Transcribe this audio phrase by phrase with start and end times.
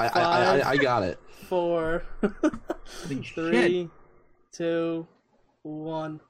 [0.00, 1.18] I I, I, I got it.
[1.48, 3.34] Four, Holy shit.
[3.34, 3.90] three,
[4.52, 5.08] two,
[5.62, 6.20] one.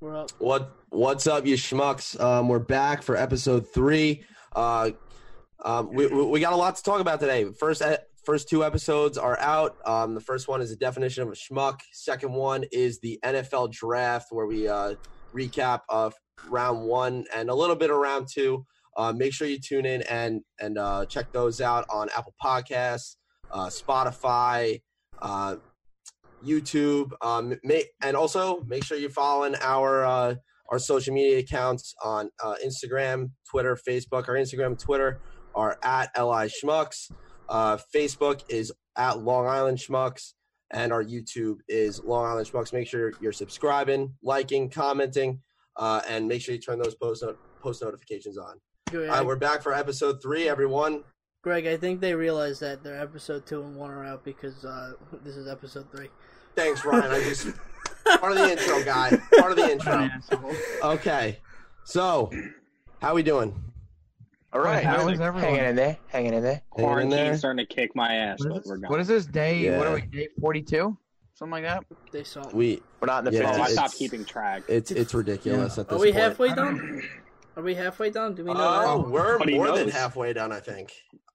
[0.00, 0.32] We're up.
[0.38, 2.20] What What's up, you schmucks?
[2.20, 4.24] Um, we're back for episode three.
[4.52, 4.90] Uh,
[5.64, 7.44] um, we, we we got a lot to talk about today.
[7.52, 7.82] First,
[8.24, 9.76] first two episodes are out.
[9.86, 11.82] Um, the first one is a definition of a schmuck.
[11.92, 14.96] Second one is the NFL draft, where we uh,
[15.32, 16.14] recap of
[16.48, 18.66] round one and a little bit of round two.
[18.96, 23.16] Uh, make sure you tune in and and uh, check those out on Apple Podcasts,
[23.50, 24.82] uh, Spotify,
[25.20, 25.56] uh,
[26.44, 30.34] YouTube, um, make, and also make sure you're following our uh,
[30.70, 34.28] our social media accounts on uh, Instagram, Twitter, Facebook.
[34.28, 35.20] Our Instagram, Twitter
[35.54, 37.10] are at Li Schmucks.
[37.50, 40.34] Facebook is at Long Island Schmucks,
[40.70, 42.72] and our YouTube is Long Island Schmucks.
[42.72, 45.40] Make sure you're subscribing, liking, commenting,
[45.76, 47.24] and make sure you turn those post
[47.60, 48.60] post notifications on.
[48.90, 51.02] Greg, All right, we're back for episode three, everyone.
[51.42, 54.92] Greg, I think they realize that their episode two and one are out because uh,
[55.22, 56.08] this is episode three.
[56.54, 57.10] Thanks, Ryan.
[57.10, 57.48] I just
[58.20, 59.18] part of the intro, guy.
[59.38, 60.08] Part of the intro.
[60.82, 61.38] Okay,
[61.84, 62.30] so
[63.00, 63.54] how we doing?
[64.52, 65.54] All right, How is hanging everyone?
[65.64, 66.62] in there, hanging in there.
[66.76, 67.18] Hanging in there?
[67.30, 69.76] Quarantine's starting to kick my ass, What but we're this, what is this day?
[69.76, 70.02] What are we?
[70.02, 70.96] Day forty-two,
[71.34, 71.84] something like that.
[72.12, 72.48] They saw.
[72.52, 73.72] We We're not in the Yeah, Oh, I it's- 50s.
[73.72, 74.62] stopped keeping track.
[74.68, 76.22] it's it's ridiculous at this Are we point.
[76.22, 77.02] halfway done?
[77.56, 78.34] Are we halfway done?
[78.34, 79.08] Do we know Oh, that?
[79.10, 79.92] we're Nobody more than knows.
[79.92, 80.92] halfway done, I think.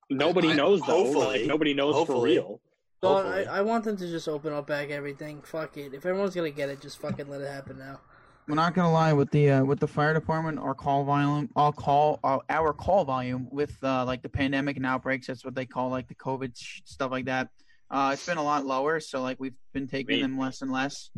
[0.09, 1.03] Nobody I- knows though.
[1.06, 1.39] hopefully.
[1.39, 2.38] Like, nobody knows Hopefully.
[2.38, 2.61] for real.
[3.02, 5.42] Well, I, I want them to just open up back everything.
[5.44, 5.94] Fuck it.
[5.94, 8.02] If everyone's gonna get it, just fucking let it happen now.
[8.48, 11.72] We're not gonna lie with the uh, with the fire department, our call volume, our
[11.72, 15.28] call, our, our call volume with uh, like the pandemic and outbreaks.
[15.28, 17.50] That's what they call like the COVID sh- stuff like that.
[17.89, 20.22] Uh, it's been a lot lower, so like we've been taking Wait.
[20.23, 21.09] them less and less.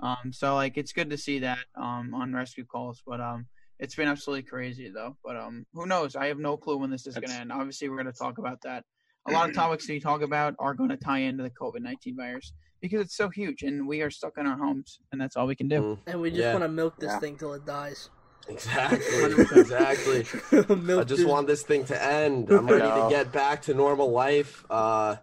[0.00, 3.46] Um, so like it's good to see that um on rescue calls, but um
[3.78, 5.16] it's been absolutely crazy though.
[5.24, 6.16] But um who knows?
[6.16, 7.52] I have no clue when this is gonna end.
[7.52, 8.84] Obviously, we're gonna talk about that.
[9.26, 12.16] A lot of topics we talk about are going to tie into the COVID nineteen
[12.16, 15.46] virus because it's so huge, and we are stuck in our homes, and that's all
[15.46, 15.80] we can do.
[15.82, 16.52] Mm, And we just Yeah.
[16.52, 17.18] want to milk this Yeah.
[17.18, 18.08] thing till it dies.
[18.46, 20.24] exactly, exactly.
[20.98, 22.50] I just want this thing to end.
[22.50, 24.64] I'm ready to get back to normal life.
[24.70, 25.16] Uh,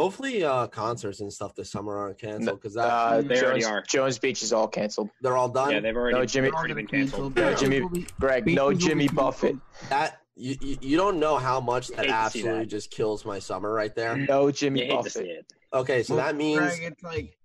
[0.00, 3.82] hopefully, uh, concerts and stuff this summer aren't canceled because that Uh, They already are.
[3.82, 5.10] Jones Beach is all canceled.
[5.20, 5.72] they're all done.
[5.72, 7.36] Yeah, they've already, No, Jimmy- already been canceled.
[7.36, 9.56] No, Jimmy- Greg, no Beaches will Jimmy Buffett.
[9.90, 12.66] that you, you you don't know how much that Hate to see absolutely that.
[12.66, 14.16] just kills my summer right there.
[14.16, 15.52] No Jimmy You hate to see Buffett.
[15.74, 17.36] Okay, so Well, that means Greg, it's like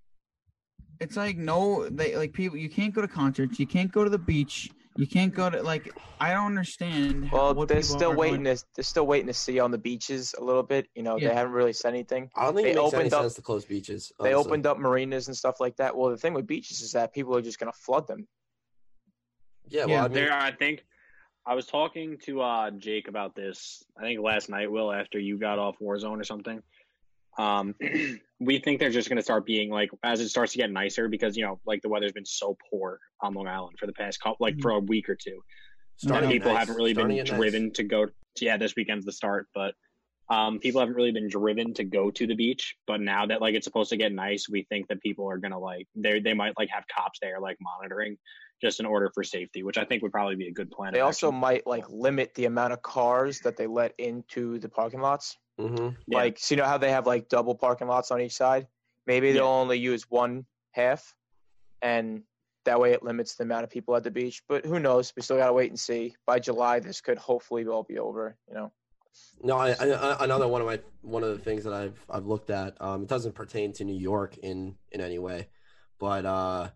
[1.02, 4.10] it's like no they like people you can't go to concerts you can't go to
[4.10, 5.92] the beach you can't go to like
[6.22, 9.34] i don't understand Well, what they're still are waiting going- to they're still waiting to
[9.34, 10.88] see on the beaches a little bit.
[10.96, 11.30] You know, Yeah.
[11.30, 12.30] they haven't really said anything.
[12.36, 14.12] I don't think they it makes any opened up- sense to close beaches.
[14.22, 15.96] They opened up marinas and stuff like that.
[15.96, 18.28] Well, the thing with beaches is that people are just going to flood them.
[19.68, 20.86] Yeah, well, Yeah, I mean, There, I think
[21.46, 23.84] I was talking to uh, Jake about this.
[23.98, 26.62] I think last night, Will, after you got off Warzone or something.
[27.38, 27.76] Um,
[28.40, 31.08] we think they're just going to start being like as it starts to get nicer
[31.08, 34.22] because you know, like the weather's been so poor on Long Island for the past
[34.22, 35.40] couple, like for a week or two.
[35.98, 36.60] starting people nice.
[36.60, 37.38] haven't really Starting been at nice.
[37.38, 38.08] driven to go.
[38.40, 39.76] Yeah, this weekend's the start, but
[40.30, 42.76] um, people haven't really been driven to go to the beach.
[42.88, 45.60] But now that like it's supposed to get nice, we think that people are gonna
[45.60, 48.18] like they they might like have cops there like monitoring
[48.62, 50.94] just in order for safety, which I think would probably be a good plan.
[50.94, 51.40] They also action.
[51.40, 55.38] might like limit the amount of cars that they let into the parking lots.
[55.60, 55.96] Mhm.
[56.08, 56.18] Yeah.
[56.18, 58.68] Like, so you know how they have like double parking lots on each side?
[59.08, 59.50] Maybe they'll Yeah.
[59.50, 61.16] only use one half,
[61.82, 62.24] and
[62.66, 64.42] that way it limits the amount of people at the beach.
[64.48, 65.14] But who knows?
[65.16, 66.16] We still gotta wait and see.
[66.26, 68.38] By July, this could hopefully all be over.
[68.48, 68.72] You know.
[69.42, 72.50] No, I, I, another one of my one of the things that I've I've looked
[72.50, 72.82] at.
[72.82, 75.48] Um, it doesn't pertain to New York in in any way,
[76.00, 76.70] but uh,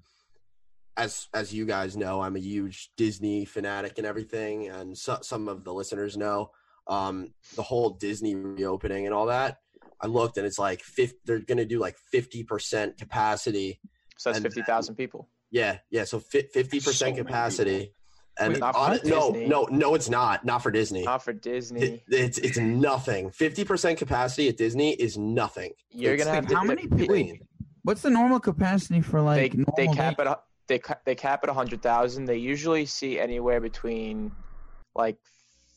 [1.00, 5.48] as as you guys know, I'm a huge Disney fanatic and everything, and so, some
[5.48, 6.52] of the listeners know
[6.88, 9.58] um, the whole Disney reopening and all that.
[10.02, 13.80] I looked and it's like 50, they're going to do like fifty percent capacity.
[14.18, 15.28] So that's fifty thousand people.
[15.52, 16.04] Yeah, yeah.
[16.06, 17.94] So fifty So percent many capacity.
[18.40, 20.46] And Wait, not for on- no, no, no, it's not.
[20.46, 21.04] Not for Disney.
[21.04, 21.81] Not for Disney.
[21.81, 23.31] It, it's it's nothing.
[23.31, 25.74] Fifty percent capacity at Disney is nothing.
[25.92, 27.42] You're gonna have how many people wait,
[27.84, 30.40] what's the normal capacity for like they normal cap day- it.
[30.75, 32.25] A- They they cap it a hundred thousand.
[32.25, 34.31] They usually see anywhere between
[34.95, 35.18] like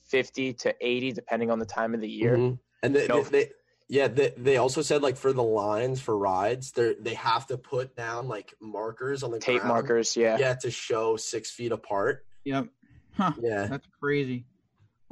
[0.09, 2.37] fifty to eighty, depending on the time of the year.
[2.37, 2.59] Mhm.
[2.83, 3.23] And they, No.
[3.23, 3.51] they, they
[3.89, 7.59] yeah they, they also said like for the lines for rides they they have to
[7.59, 9.69] put down like markers on the Tape ground.
[9.75, 10.37] markers, yeah.
[10.39, 12.25] Yeah, to show six feet apart.
[12.45, 12.69] yep
[13.15, 14.47] huh Yeah, that's crazy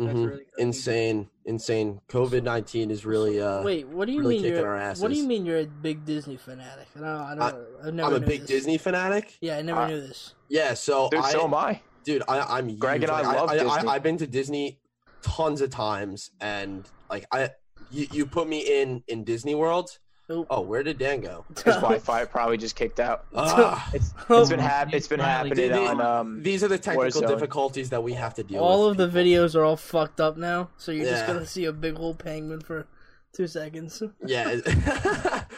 [0.07, 0.27] That's mhm.
[0.27, 0.51] really crazy.
[0.59, 2.01] insane, insane.
[2.09, 3.63] COVID nineteen is really uh.
[3.63, 4.67] Wait, what do you really mean you're?
[4.67, 5.03] our asses.
[5.03, 6.89] What do you mean you're a big Disney fanatic?
[6.97, 7.07] I don't.
[7.07, 7.43] I don't.
[7.83, 8.49] I, have never I'm a big this.
[8.51, 9.37] Disney fanatic.
[9.41, 10.35] Yeah, I never Uh, knew this.
[10.49, 11.81] Yeah, so Dude, I, so am I.
[12.05, 12.81] dude, I, I'm huge.
[12.81, 13.89] Greg and I Like, love I, Disney.
[13.89, 14.79] I, I've been to Disney
[15.23, 17.51] tons of times, and like I,
[17.91, 19.99] you, you put me in in Disney World.
[20.31, 20.47] Oop.
[20.49, 21.45] Oh, where did Dan go?
[21.57, 23.25] His Wi-Fi probably just kicked out.
[23.35, 26.43] Ah, It's Oh it's been hap- it's been happening on um.
[26.43, 27.29] these are the technical Warzone.
[27.29, 28.63] difficulties that we have to deal with.
[28.71, 29.01] all with.
[29.01, 31.33] of the videos are all fucked up now, so you're just Yeah.
[31.35, 32.87] gonna see a big old penguin for
[33.35, 34.03] two seconds.
[34.27, 34.55] yeah,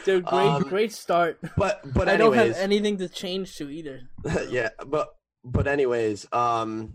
[0.05, 1.39] Dude, great, Um, great start.
[1.57, 4.01] but but I don't anyways, have anything to change to either.
[4.49, 5.09] yeah, but
[5.45, 6.93] but anyways, um,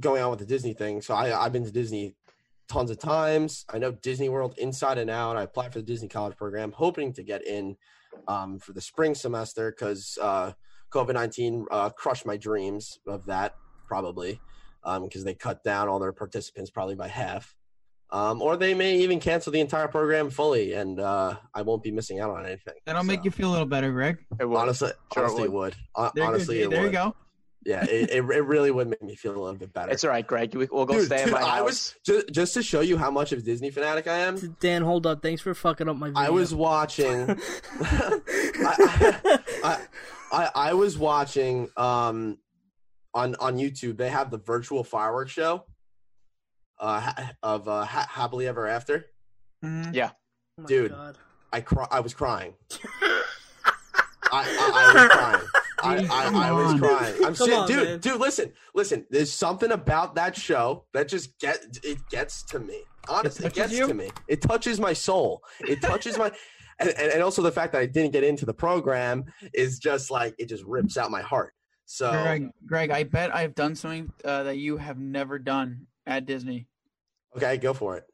[0.00, 1.00] going on with the Disney thing.
[1.02, 2.14] So I I've been to Disney
[2.72, 3.64] tons of times.
[3.72, 5.36] I know Disney World inside and out.
[5.36, 7.76] I applied for the Disney College program, hoping to get in
[8.26, 10.52] um, for the spring semester because uh,
[10.92, 13.54] COVID nineteen uh, crushed my dreams of that
[13.86, 14.40] probably
[15.02, 17.54] because they cut down all their participants probably by half.
[18.10, 21.90] Um, or they may even cancel the entire program fully, and uh, I won't be
[21.90, 22.74] missing out on anything.
[22.84, 24.18] That'll make you feel a little better, Greg.
[24.38, 25.74] it was- honestly, Sure honestly, it would.
[25.74, 25.76] would.
[25.94, 26.34] Hon- There, you go.
[26.34, 27.16] honestly, it there you go.
[27.64, 29.92] Yeah, it, it, it really would make me feel a little bit better.
[29.92, 30.54] It's all right, Greg.
[30.54, 31.50] We, we'll go Dude, stay in dude, my house.
[31.50, 34.56] I was just, just to show you how much of a Disney fanatic I am.
[34.60, 35.22] Dan, hold up.
[35.22, 36.22] Thanks for fucking up my video.
[36.22, 37.30] I was watching.
[37.80, 39.78] I, I,
[40.32, 42.38] I, I was watching um,
[43.14, 43.96] on on YouTube.
[43.96, 45.64] They have the virtual fireworks show
[46.80, 47.12] uh,
[47.42, 49.06] of uh, ha- happily ever after.
[49.64, 49.96] Mhm.
[49.96, 50.10] Oh
[50.62, 50.90] my dude.
[50.90, 51.16] God.
[51.52, 51.86] I cry.
[51.90, 52.54] I was crying.
[54.32, 55.46] I, I, I was crying.
[55.82, 57.14] I, I, I was crying.
[57.16, 57.98] I'm Come saying, on, dude, man.
[58.00, 59.06] dude, listen, listen.
[59.10, 62.82] There's something about that show that just get it gets to me.
[63.08, 63.86] Honestly, it, touches gets you?
[63.88, 64.10] to me.
[64.28, 65.42] It touches my soul.
[65.60, 66.30] It touches my,
[66.78, 70.10] and, and and also the fact that I didn't get into the program is just
[70.10, 71.52] like it just rips out my heart.
[71.84, 76.26] So Greg, Greg, I bet I've done something uh, that you have never done at
[76.26, 76.66] Disney.
[77.36, 78.04] okay, go for it.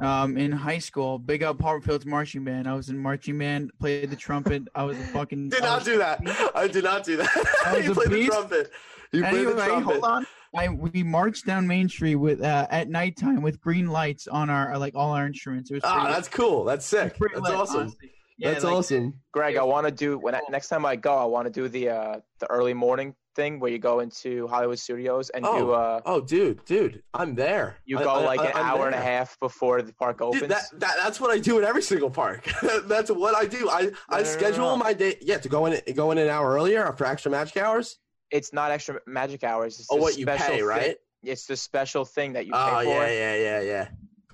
[0.00, 2.68] Um, in high school, big up Hartfield's marching band.
[2.68, 4.64] I was in marching band, played the trumpet.
[4.74, 5.50] I was a fucking.
[5.50, 6.20] Did not do that.
[6.54, 7.28] I did not do that.
[7.64, 8.70] I was you a played the trumpet.
[9.12, 9.84] You played the trumpet.
[9.84, 10.26] hold on.
[10.56, 14.76] I we marched down Main Street with uh, at nighttime with green lights on our
[14.78, 15.70] like all our instruments.
[15.70, 16.64] It was Ah, that's cool.
[16.64, 17.16] That's sick.
[17.18, 17.80] That's lit, awesome.
[17.80, 18.10] honestly.
[18.36, 19.14] Yeah, That's like, awesome.
[19.32, 21.16] Greg, I want to do when I, next time I go.
[21.16, 24.78] I want to do the uh the early morning thing where you go into Hollywood
[24.78, 27.76] Studios and do Oh, uh Oh, dude, dude, I'm there.
[27.84, 30.20] you I- go I- like I- an I'm hour and a half before the park
[30.20, 30.42] opens.
[30.42, 32.48] Dude, that, that that's what I do at every single park.
[32.86, 33.68] that's what I do.
[33.68, 34.76] I I No, no, no, schedule no.
[34.76, 35.16] my day.
[35.20, 37.98] Yeah, to go in go in an hour earlier for extra magic hours.
[38.30, 39.78] it's not extra magic hours.
[39.80, 40.96] It's Oh, the what you special pay, thing- right?
[41.22, 43.88] It's the special thing that you pay Oh for yeah, yeah, yeah, yeah.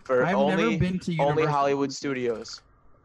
[0.04, 2.60] for I've only never been to only Hollywood Studios.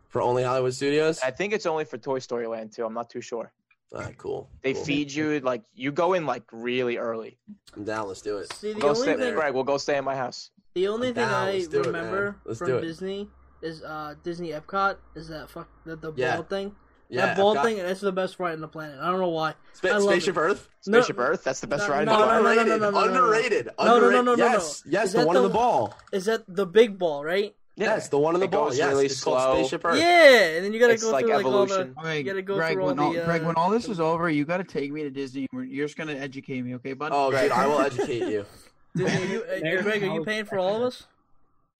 [0.09, 1.19] For only Hollywood Studios.
[1.21, 2.85] I think it's only for Toy Story Land too.
[2.85, 3.51] I'm not too sure.
[3.93, 4.49] All right, cool.
[4.61, 4.83] They cool.
[4.83, 7.37] feed you like you go in like really early.
[7.75, 8.07] I'm down.
[8.07, 8.51] Let's do it.
[8.53, 9.53] See, the Go only stay, thing, Greg.
[9.53, 10.49] We'll go stay in my house.
[10.73, 11.47] the only I'm thing down.
[11.47, 12.81] I Let's do it, remember from.
[12.81, 13.29] Disney
[13.61, 16.35] is uh Disney Epcot is that fuck the, the Yeah.
[16.35, 16.75] ball thing.
[17.07, 18.97] Yeah, that ball I've thing, that's the best ride on the planet.
[18.99, 19.53] I don't know why.
[19.73, 20.39] Spa- I love Spaceship it.
[20.39, 20.67] Earth.
[20.87, 21.43] No- Spaceship Earth.
[21.43, 22.01] That's the best No, ride.
[22.01, 22.41] in no, the no, park.
[22.41, 22.67] no, no, Underrated.
[22.67, 23.23] no, no, no, no.
[23.23, 23.65] Underrated.
[23.77, 24.25] No, no, no, Underrated.
[24.25, 24.91] no, no, Yes, no.
[24.91, 25.93] yes, Is the that one in the- the ball.
[26.11, 27.55] Is that the big ball, right?
[27.77, 27.85] Yeah.
[27.95, 28.65] Yes, the one in the It ball.
[28.69, 29.57] goes Yes, really it's called.
[29.59, 29.97] Spaceship Earth.
[29.99, 31.93] Yeah, and then you gotta It's go like through like all the.
[31.99, 33.89] Okay, You gotta go Greg, through all when all, the, uh, Greg, when all this
[33.89, 35.45] is over, you got to take me to Disney.
[35.51, 37.11] You're just gonna educate me, okay, bud?
[37.13, 38.45] Oh, dude, I will educate you.
[38.95, 41.05] Disney, are you, uh, Greg, are you paying for all of us?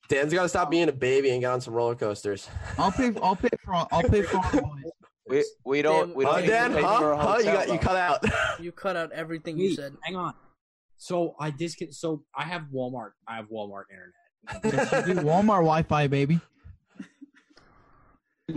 [0.10, 2.48] Dan's got to stop being a baby and get on some roller coasters.
[2.78, 3.12] I'll pay.
[3.24, 3.74] I'll pay for.
[3.74, 4.76] All, I'll pay for all.
[5.28, 6.74] We we don't we don't even Dan?
[6.74, 7.00] pay Huh?
[7.00, 7.38] for a Huh?
[7.40, 8.24] You got you cut out.
[8.60, 9.96] You cut out everything you said.
[10.04, 10.34] hang on.
[10.98, 11.94] So I discon.
[11.94, 13.12] So I have Walmart.
[13.28, 14.14] I have Walmart internet.
[14.64, 15.22] Yes, you do.
[15.22, 16.40] Walmart Wi-Fi, baby.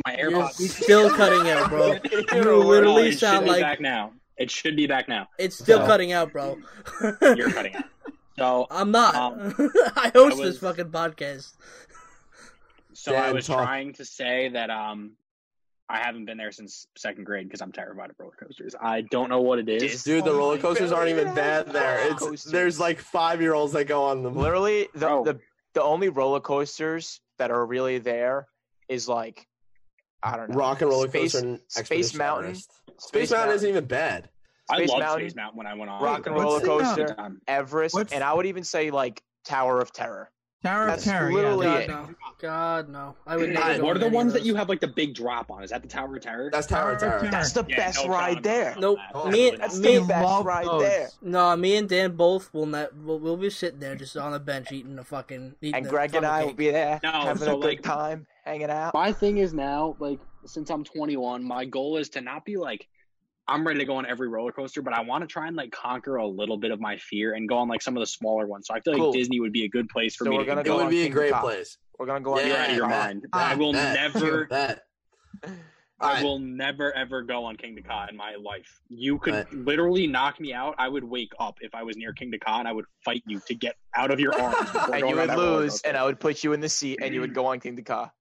[0.06, 1.92] My You're still cutting out, bro.
[2.35, 4.12] You No, literally it sound be like back now.
[4.37, 5.28] It should be back now.
[5.38, 6.59] it's still So- cutting out, bro.
[7.23, 7.85] You're cutting out.
[8.38, 9.16] So, I'm not.
[9.16, 9.52] Um,
[9.97, 11.54] I host I this fucking podcast.
[12.92, 13.64] so I was talk.
[13.64, 15.14] trying to say that um,
[15.88, 18.76] I haven't been there since second grade because I'm terrified of roller coasters.
[18.80, 20.04] I don't know what it is.
[20.04, 21.35] Dude, the Oh roller coasters aren't even God.
[21.35, 22.12] bad there.
[22.12, 24.37] It's there's like five year olds that go on them.
[24.37, 25.25] Literally, the, Oh.
[25.25, 25.40] the
[25.75, 28.46] the only roller coasters that are really there
[28.88, 29.46] is like
[30.22, 30.56] I don't know.
[30.56, 32.46] Rock and roller Space- coaster and Space Mountain.
[32.50, 32.72] Everest.
[32.98, 34.28] Space, Mountain isn't even bad.
[34.70, 36.02] I Space loved Mountain, Space Mountain when I went on.
[36.02, 40.30] Rock and roller coaster, Everest, What's- and I would even say like Tower of Terror.
[40.64, 41.32] Tower of That's Terror.
[41.32, 41.86] literally yeah.
[41.86, 42.10] God it.
[42.10, 42.14] no.
[42.40, 43.14] God no.
[43.26, 43.60] I would never.
[43.62, 45.62] Alright, go What are the ones that you have like the big drop on?
[45.62, 46.50] Is that the Tower of Terror?
[46.52, 47.20] That's Tower of Tower of Terror.
[47.20, 47.30] Terror.
[47.30, 48.74] That's the Yeah, best no ride there.
[48.74, 48.98] on Nope.
[48.98, 49.10] that.
[49.14, 50.82] Oh, Me, That's me, the best love ride those.
[50.82, 51.08] there.
[51.22, 52.92] no, me and Dan both will not.
[52.96, 55.54] We'll, we'll be sitting there just on the bench eating the fucking.
[55.62, 58.26] Eating And Greg and funnel I will be there No, having so, a good time,
[58.44, 58.94] hanging out.
[58.94, 62.88] My thing is now, like, since I'm 21, my goal is to not be like,
[63.49, 65.73] I'm ready to go on every roller coaster, but I want to try and like
[65.73, 68.47] conquer a little bit of my fear and go on like some of the smaller
[68.47, 68.67] ones.
[68.67, 69.12] So I feel like Cool.
[69.12, 70.76] Disney would be a good place for So me we're to gonna It go go.
[70.76, 71.43] would on be a great Top.
[71.43, 71.78] place.
[71.99, 73.23] We're gonna go on You're out of your bet, mind.
[73.23, 73.95] bet, I will bet.
[73.95, 74.47] never.
[74.47, 74.85] Bet.
[76.00, 76.23] I right.
[76.23, 78.81] will never ever go on Kingda Ka in my life.
[78.88, 79.52] You could All right.
[79.52, 80.76] literally knock me out.
[80.78, 83.40] I would wake up if I was near Kingda Ka and I would fight you
[83.47, 84.71] to get out of your arms.
[84.93, 87.31] and you would lose, and I would put you in the seat, and you would
[87.33, 87.35] mm.
[87.35, 88.12] go on Kingda Ka.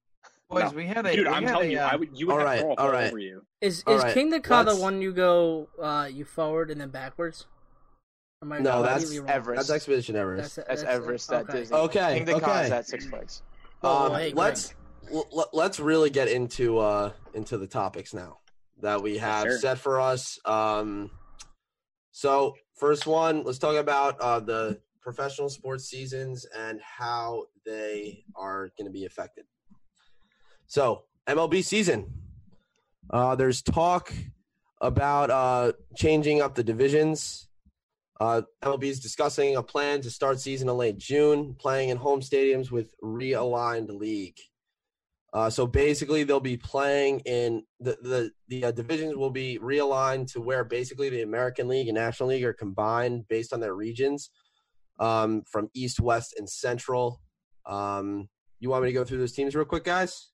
[0.50, 0.78] Boys, No.
[0.78, 2.18] we had a Dude, I'm telling a, you, uh, I would.
[2.18, 3.08] You would all have right, all all right.
[3.08, 3.46] over you.
[3.60, 7.48] Is is right, Kingda Ka the one you go uh you forward and then backwards?
[8.42, 9.30] Am I No, that's completely?
[9.30, 9.58] Everest.
[9.68, 10.56] That's Expedition Everest.
[10.68, 11.60] That's Everest That okay.
[11.60, 11.78] Disney.
[11.78, 12.66] Okay, Kingda Ka okay.
[12.66, 13.42] is at Six Flags.
[13.84, 14.74] Oh, Um, hey, let's
[15.12, 18.38] l- l- let's really get into uh into the topics now
[18.82, 19.58] that we have sure.
[19.60, 20.40] set for us.
[20.46, 21.12] Um,
[22.12, 28.70] so first one, let's talk about uh, the professional sports seasons and how they are
[28.78, 29.46] going to be affected.
[30.68, 32.12] So MLB season,
[33.10, 34.14] uh, there's talk
[34.82, 37.48] about uh, changing up the divisions.
[38.20, 42.20] Uh, MLB is discussing a plan to start season in late June, playing in home
[42.20, 44.38] stadiums with realigned league.
[45.34, 50.32] Uh, so basically, they'll be playing in the the the uh, divisions will be realigned
[50.34, 54.32] to where basically the American League and National League are combined based on their regions,
[55.00, 57.22] um, from East, West, and Central.
[57.66, 58.28] Um,
[58.60, 60.32] you want me to go through those teams real quick, guys?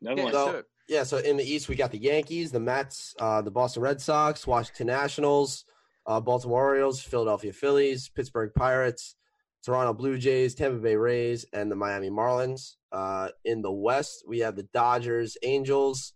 [0.00, 0.66] No Yeah, so- let's do it.
[0.88, 4.00] Yeah, so in the East, we got the Yankees, the Mets, uh, the Boston Red
[4.00, 5.64] Sox, Washington Nationals,
[6.06, 9.14] uh, Baltimore Orioles, Philadelphia Phillies, Pittsburgh Pirates,
[9.64, 12.74] Toronto Blue Jays, Tampa Bay Rays, and the Miami Marlins.
[12.90, 16.14] Uh, in the West, we have the Dodgers, Angels,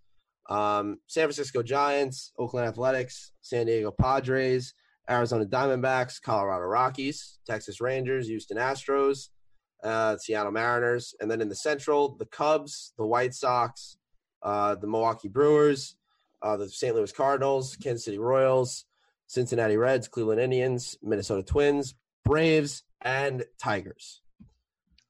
[0.51, 4.75] um, San Francisco Giants, Oakland Athletics, San Diego Padres,
[5.09, 9.29] Arizona Diamondbacks, Colorado Rockies, Texas Rangers, Houston Astros,
[9.87, 13.97] uh, Seattle Mariners, and then in the Central, the Cubs, the White Sox,
[14.43, 15.97] uh, the Milwaukee Brewers,
[16.43, 16.95] uh, the St.
[16.95, 18.85] Louis Cardinals, Kansas City Royals,
[19.27, 24.21] Cincinnati Reds, Cleveland Indians, Minnesota Twins, Braves, and Tigers.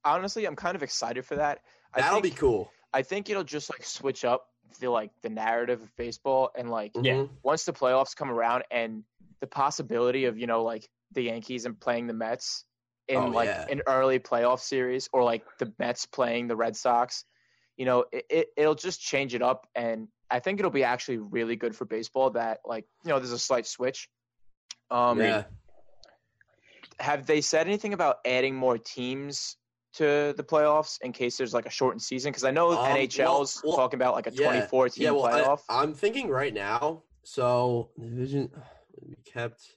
[0.05, 1.61] Honestly, I'm kind of excited for that.
[1.95, 2.71] I That'll think, be cool.
[2.93, 4.47] I think it'll just like switch up
[4.81, 7.15] the like the narrative of baseball and like Yeah.
[7.15, 7.31] Mhm.
[7.43, 9.05] once the playoffs come around and
[9.41, 12.65] the possibility of you know like the Yankees and playing the Mets
[13.09, 13.67] in Oh, like yeah.
[13.71, 17.25] an early playoff series or like the Mets playing the Red Sox,
[17.77, 21.19] you know, it, it it'll just change it up and I think it'll be actually
[21.19, 24.09] really good for baseball that like you know there's a slight switch.
[24.91, 25.45] Um, yeah.
[27.01, 29.57] have they said anything about adding more teams
[29.95, 32.31] to the playoffs in case there's like a shortened season?
[32.31, 35.11] Because I know Um, NHL's well- well, talking about like a yeah, 24 team yeah,
[35.13, 35.61] well, playoff.
[35.69, 37.03] I, am thinking right now.
[37.23, 38.51] So the division
[39.01, 39.77] we kept.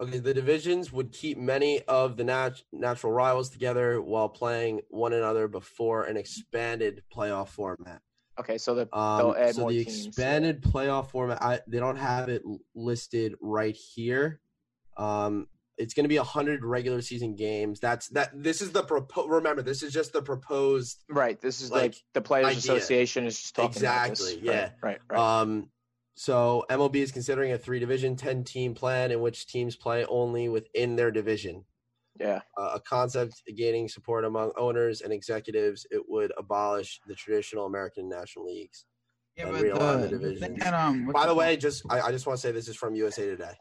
[0.00, 5.14] Okay, the divisions would keep many of the nat- natural rivals together while playing one
[5.14, 8.02] another before an expanded playoff format.
[8.38, 12.42] okay, so the Um, so the teams, expanded playoff format, I, they don't have it
[12.74, 14.40] listed right here.
[14.98, 15.48] Um,
[15.78, 17.80] it's going to be hundred regular season games.
[17.80, 18.30] That's that.
[18.34, 21.04] This is the propo- Remember, this is just the proposed.
[21.08, 22.58] right, this is like, like, the Players idea.
[22.58, 24.20] Association is just talking about this.
[24.20, 24.60] Exactly, yeah.
[24.60, 25.00] Right, right.
[25.10, 25.40] right.
[25.40, 25.70] Um,
[26.18, 30.48] so MLB is considering a three division, ten team plan in which teams play only
[30.48, 31.64] within their division.
[32.18, 32.40] yeah.
[32.56, 35.86] Uh, a concept gaining support among owners and executives.
[35.90, 38.86] It would abolish the traditional American National Leagues.
[39.36, 40.66] yeah, and but realign the the, the divisions.
[40.72, 42.94] um, By it the way, just I, I just want to say this is from
[42.94, 43.52] USA Today.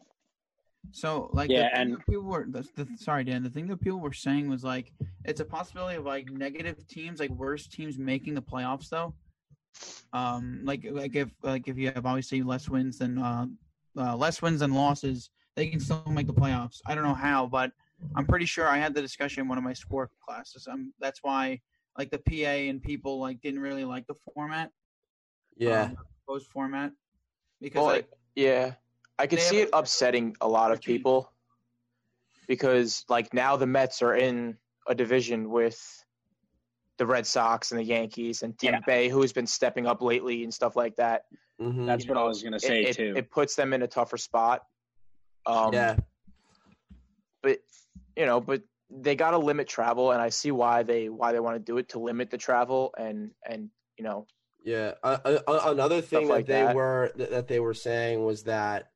[0.92, 4.00] So like Yeah, the and- people were the, the, sorry Dan, the thing that people
[4.00, 4.94] were saying was like
[5.26, 9.14] it's a possibility of like negative teams, like worse teams making the playoffs though.
[10.14, 13.48] Um, like like if like if you have obviously less wins than uh,
[13.98, 16.82] uh less wins than losses, they can still make the playoffs.
[16.86, 17.72] I don't know how, but
[18.16, 20.68] I'm pretty sure I had the discussion in one of my sport classes.
[20.70, 21.62] Um, that's why
[21.98, 24.72] like the PA and people like didn't really like the format,
[25.58, 26.92] Yeah, um, proposed format,
[27.62, 28.74] because Well, like Yeah,
[29.18, 31.32] I could see it upsetting a lot of people
[32.48, 36.05] because, like, now the Mets are in a division with
[36.98, 38.86] the Red Sox and the Yankees and Tampa Yeah.
[38.86, 41.26] Bay, who's been stepping up lately and stuff like that.
[41.62, 41.86] Mhm.
[41.86, 43.14] That's You what I was gonna say it, too.
[43.16, 44.66] It puts them in a tougher spot.
[45.46, 45.98] Um, yeah,
[47.42, 47.60] but
[48.16, 51.40] you know, but they got to limit travel, and I see why they why they
[51.40, 54.28] want to do it to limit the travel and and you know
[54.64, 54.94] yeah.
[55.04, 56.76] Uh, uh, another thing like that they that.
[56.76, 58.92] were that, that they were saying was that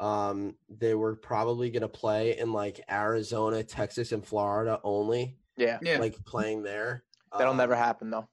[0.00, 5.78] um they were probably going to play in like Arizona, Texas, and Florida only, yeah,
[5.82, 7.04] yeah, like playing there.
[7.36, 8.28] That'll Um, never happen though.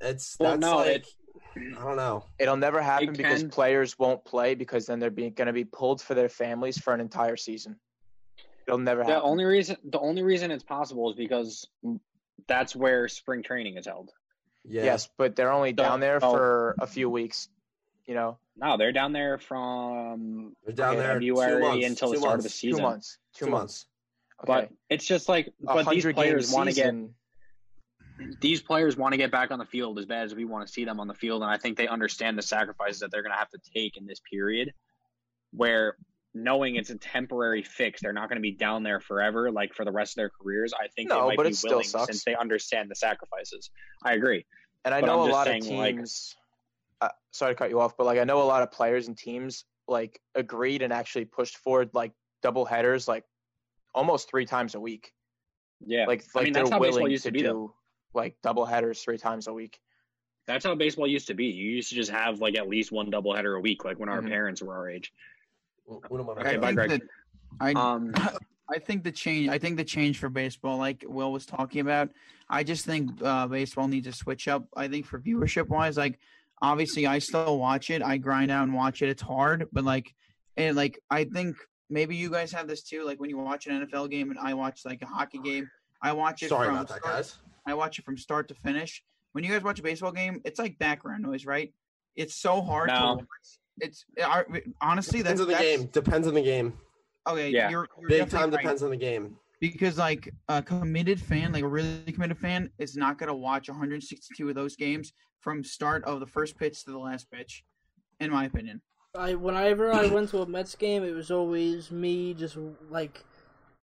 [0.00, 1.08] It's Well, that's no, like it-
[1.56, 2.24] I don't know.
[2.38, 6.00] It'll never happen because can- players won't play because then they're going to be pulled
[6.00, 7.78] for their families for an entire season.
[8.66, 9.16] It'll never happen.
[9.16, 11.66] The only reason the only reason it's possible is because
[12.46, 14.12] that's where spring training is held.
[14.64, 14.84] Yeah.
[14.84, 16.30] Yes, but they're only So- down there oh.
[16.30, 17.48] for a few weeks.
[18.06, 22.14] You know, No, they're down there from They're down there two February months, until two
[22.14, 23.18] the start of the months, two months.
[23.34, 23.60] Two, Two months.
[23.60, 23.86] months.
[24.40, 24.46] Okay.
[24.46, 27.14] But it's just like but these players want to get season.
[28.40, 30.72] These players want to get back on the field as bad as we want to
[30.72, 33.32] see them on the field, and I think they understand the sacrifices that they're going
[33.32, 34.72] to have to take in this period,
[35.52, 35.96] where
[36.34, 39.84] knowing it's a temporary fix, they're not going to be down there forever, like for
[39.84, 40.72] the rest of their careers.
[40.74, 42.06] I think No, they might but be it still willing sucks.
[42.06, 43.70] since they understand the sacrifices.
[44.04, 44.44] I agree.
[44.84, 46.36] And I But know I'm a lot of saying, like- teams.
[47.00, 49.16] uh, sorry to cut you off, but like I know a lot of players and
[49.16, 53.24] teams like agreed and actually pushed forward like double headers like
[53.94, 55.12] almost three times a week.
[55.84, 57.74] Yeah, Like I like mean, they're that's how baseball willing used to to be, though.
[58.12, 59.80] Do like double headers three times a week.
[60.46, 61.44] that's how baseball used to be.
[61.44, 64.08] You used to just have like at least one double header a week, like when
[64.08, 64.28] our Mhm.
[64.28, 65.12] parents were our age.
[65.84, 66.90] What I- Okay, bye, think Greg.
[66.90, 67.02] that
[67.60, 68.14] I Um,
[68.70, 69.50] I think the change.
[69.50, 72.10] I think the change for baseball, like Will was talking about,
[72.48, 74.66] I just think uh, baseball needs to switch up.
[74.74, 76.18] I think for viewership wise, like
[76.62, 78.02] obviously I still watch it.
[78.02, 79.10] I grind out and watch it.
[79.10, 80.14] It's hard, but like,
[80.56, 81.56] and like I think
[81.90, 83.04] maybe you guys have this too.
[83.04, 86.12] Like when you watch an NFL game and I watch like a hockey game, I
[86.12, 86.48] watch it.
[86.48, 87.36] Sorry from about that, guys.
[87.68, 89.02] I watch it from start to finish.
[89.32, 91.72] When you guys watch a baseball game, it's like background noise, right?
[92.16, 93.18] It's so hard No.
[93.20, 93.26] to.
[93.80, 94.42] It's I,
[94.80, 95.86] honestly Depends that's, on the that's- game.
[95.92, 96.72] Depends on the game.
[97.28, 97.70] Okay, Yeah.
[97.70, 99.36] you're, you're Big time right depends on the game.
[99.60, 103.68] because like a committed fan, like a really committed fan, is not going to watch
[103.68, 107.64] 162 of those games from start of the first pitch to the last pitch,
[108.18, 108.80] in my opinion.
[109.16, 112.56] I whenever I went to a Mets game, it was always me just
[112.90, 113.24] like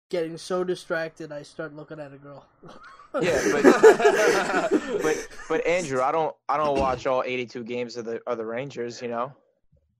[0.09, 2.45] getting so distracted I start looking at a girl.
[3.23, 3.63] Yeah, but
[5.01, 8.45] but but Andrew, I don't I don't watch all 82 games of the of the
[8.45, 9.01] Rangers.
[9.01, 9.33] You know,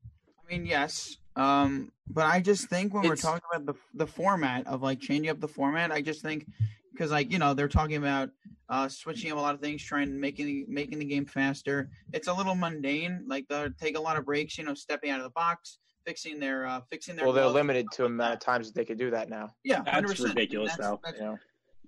[0.05, 4.67] I mean, yes, um, but I just think when we're talking about the the format
[4.67, 6.45] of like changing up the format, I just think
[6.91, 8.29] because like you know they're talking about
[8.69, 11.89] uh, switching up a lot of things, trying making making the game faster.
[12.13, 13.25] It's a little mundane.
[13.27, 16.39] Like they take a lot of breaks, you know, stepping out of the box, fixing
[16.39, 17.25] their uh, fixing their.
[17.25, 19.49] well they're limited to stuff like amount of times that they could do that now.
[19.63, 20.29] Yeah, That's 100%.
[20.29, 20.99] ridiculous, That's- though.
[21.03, 21.37] that's- You know,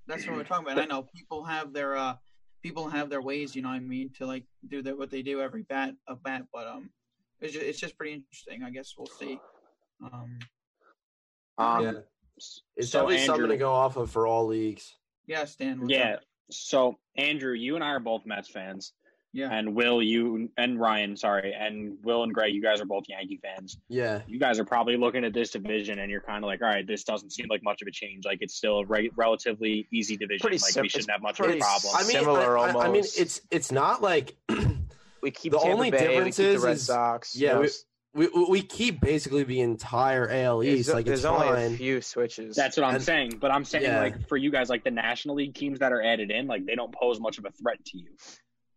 [0.08, 0.80] That's what we're talking about.
[0.80, 2.16] I know people have their uh
[2.62, 5.24] people have their ways, you know what I mean, to like do that what they
[5.24, 6.92] do every bat a bat, but um
[7.40, 8.62] it's just, it's just pretty interesting.
[8.64, 9.40] I guess we'll see.
[10.04, 10.38] Um
[11.58, 11.92] um, Yeah.
[12.76, 14.96] It's so definitely something to go off of for all leagues.
[15.26, 15.90] yeah, Stan.
[15.90, 16.14] Yeah.
[16.16, 16.20] up?
[16.52, 18.94] So Andrew, you and I are both Mets fans,
[19.34, 19.50] Yeah.
[19.50, 23.40] and Will, you and Ryan, sorry, and Will and Greg, you guys are both Yankee
[23.42, 23.78] fans.
[23.88, 24.22] Yeah.
[24.28, 26.86] You guys are probably looking at this division, and you're kind of like, all right,
[26.86, 28.26] this doesn't seem like much of a change.
[28.26, 30.42] Like it's still a re- relatively easy division.
[30.42, 31.94] Pretty like sim- we shouldn't have much of a pretty problem.
[31.96, 34.36] I mean, Similar I, I- I mean, it's it's not like
[35.22, 37.36] we keep The Tampa only Bay, we difference keep the is- Red is- Sox.
[37.36, 37.70] yeah, you know, we-
[38.14, 40.94] we we we keep basically the entire AL there's, East.
[40.94, 41.74] Like there's it's only fine.
[41.76, 42.58] a few switches.
[42.58, 43.38] That's what I'm And- saying.
[43.40, 44.02] But I'm saying, Yeah.
[44.02, 46.76] like, for you guys, like the National League teams that are added in, like, they
[46.76, 48.10] don't pose much of a threat to you.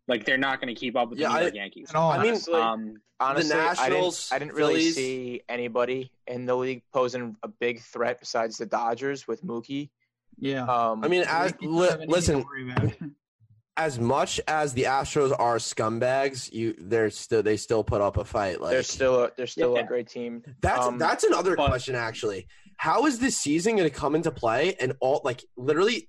[0.07, 1.90] Like, they're not going to keep up with Yeah, the New I- York Yankees.
[1.90, 2.11] At all.
[2.11, 6.45] I mean, Honestly, Um, honestly, Nationals, I didn't, I didn't really Phillies- see anybody in
[6.47, 9.90] the league posing a big threat besides the Dodgers with Mookie.
[10.38, 10.64] Yeah.
[10.64, 13.14] Um, I mean, as li- have anything to listen,
[13.77, 18.25] as much as the Astros are scumbags, you they're still they still put up a
[18.25, 18.61] fight.
[18.61, 19.81] Like they're still a, they're still Yeah.
[19.83, 20.43] a great team.
[20.61, 22.47] That's Um, that's another but- question actually.
[22.77, 24.75] How is this season going to come into play?
[24.81, 26.09] And all like literally,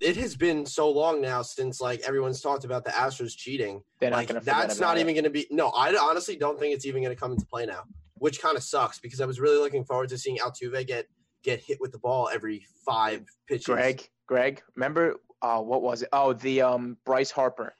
[0.00, 3.82] it has been so long now since like everyone's talked about the Astros cheating.
[4.00, 4.40] They're not like to.
[4.40, 5.46] that's not even going to be.
[5.50, 8.56] No, I honestly don't think it's even going to come into play now, which kind
[8.56, 11.06] of sucks because I was really looking forward to seeing Altuve get
[11.42, 13.66] get hit with the ball every five pitches.
[13.66, 16.08] Greg, Greg, remember uh, what was it?
[16.12, 17.74] Oh, the um, Bryce Harper.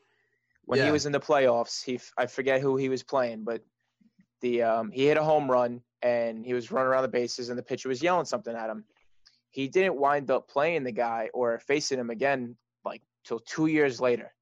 [0.65, 0.87] When Yeah.
[0.87, 3.63] he was in the playoffs, he I forget who he was playing, but
[4.41, 7.59] the um, he hit a home run and he was running around the bases and
[7.59, 8.85] the pitcher was yelling something at him.
[9.57, 14.03] He didn't wind up playing the guy or facing him again like till two years
[14.03, 14.35] later.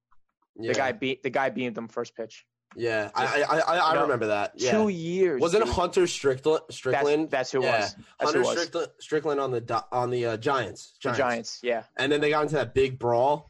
[0.59, 2.45] Yeah, The guy beat the guy beat him first pitch.
[2.75, 4.01] yeah, I I I, I No.
[4.01, 4.51] remember that.
[4.57, 5.39] Yeah, Two years.
[5.39, 5.75] wasn't it dude.
[5.75, 6.63] Hunter Strickland?
[6.67, 7.79] That's, Strickland, that's who Yeah.
[7.79, 7.95] was.
[7.95, 8.57] That's Hunter who was.
[8.57, 10.95] Strickland, Strickland on the on the uh, Giants.
[11.01, 11.59] The Giants.
[11.63, 13.49] Yeah, and then they got into that big brawl.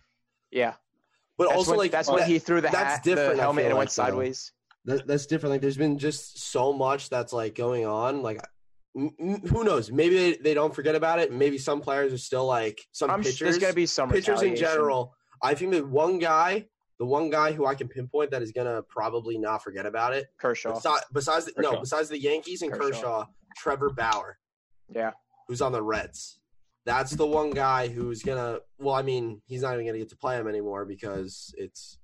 [0.52, 0.74] yeah.
[1.38, 3.42] But That's also, when, like that's that- when he threw the that's hat, different, the
[3.42, 4.52] helmet, and it like, went sideways.
[4.86, 5.52] that, that's different.
[5.52, 8.22] Like, there's been just so much that's like going on.
[8.22, 8.40] Like,
[8.96, 9.92] who knows?
[9.92, 11.32] Maybe they, they don't forget about it.
[11.34, 13.40] Maybe some players are still like some I'm sure pitchers.
[13.40, 15.14] there's gonna be some pitchers in general.
[15.44, 18.82] I think the one guy, the one guy who I can pinpoint that is gonna
[18.84, 20.28] probably not forget about it.
[20.40, 20.74] Kershaw.
[20.76, 22.88] Besides, besides the, no, besides the Yankees and Kershaw.
[23.02, 23.26] Kershaw,
[23.58, 24.38] Trevor Bauer,
[24.90, 25.12] Yeah.
[25.48, 26.40] who's on the Reds.
[26.86, 28.60] That's the one guy who's gonna.
[28.80, 31.98] Well, I mean, he's not even gonna get to play him anymore because it's,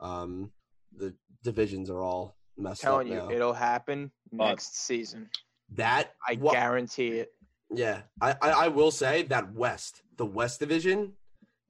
[0.00, 0.52] um,
[0.96, 3.34] the divisions are all messed telling up you, now.
[3.34, 5.28] it'll happen But- next season.
[5.74, 7.32] That I what- guarantee it.
[7.72, 11.12] Yeah, I, I I will say that West, the West division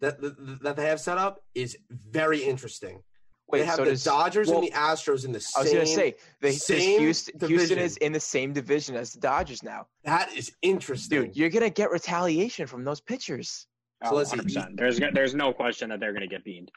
[0.01, 3.03] that that, that they have set up is very interesting.
[3.49, 5.61] Wait, they have so the does, Dodgers well, and the Astros in the same.
[5.61, 9.21] I was gonna say the, same Houston, Houston is in the same division as the
[9.21, 9.89] Dodgers now.
[10.05, 11.25] that is interesting.
[11.25, 13.67] Dude, you're gonna get retaliation from those pitchers.
[14.03, 14.37] Oh, so Oh, let's see.
[14.39, 14.77] 100%.
[14.77, 16.71] There's there's no question that they're going to get beamed.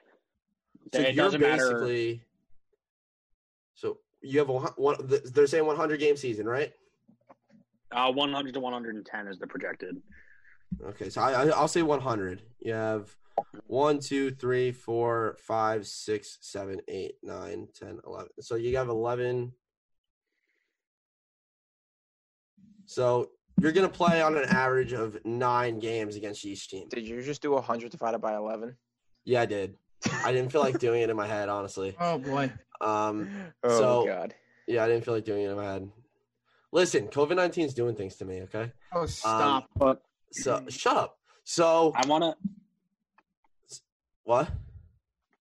[0.94, 1.72] So it you're doesn't matter.
[1.72, 2.22] basically.
[3.76, 4.98] So you have a, one.
[5.02, 6.74] They're saying 100 game season, right?
[7.94, 10.02] Uh, 100 to 110 is the projected.
[10.84, 12.42] Okay, so I, I I'll say 100.
[12.62, 13.16] You have
[13.68, 18.30] one, two, three, four, five, six, seven, eight, nine, 10, 11.
[18.42, 19.52] So you have 11.
[22.86, 23.30] So
[23.62, 26.88] you're gonna play on an average of nine games against each team.
[26.90, 28.76] Did you just do 100 divided by 11?
[29.26, 29.76] Yeah, I did.
[30.26, 31.96] I didn't feel like doing it in my head, honestly.
[32.00, 32.52] Oh boy.
[32.82, 33.30] Um,
[33.64, 34.34] Oh So- God.
[34.68, 35.90] yeah, I didn't feel like doing it in my head.
[36.74, 38.42] Listen, COVID 19 is doing things to me.
[38.42, 39.70] Okay, Oh stop.
[39.78, 41.18] But so shut up.
[41.44, 42.36] So I want to
[44.24, 44.50] what?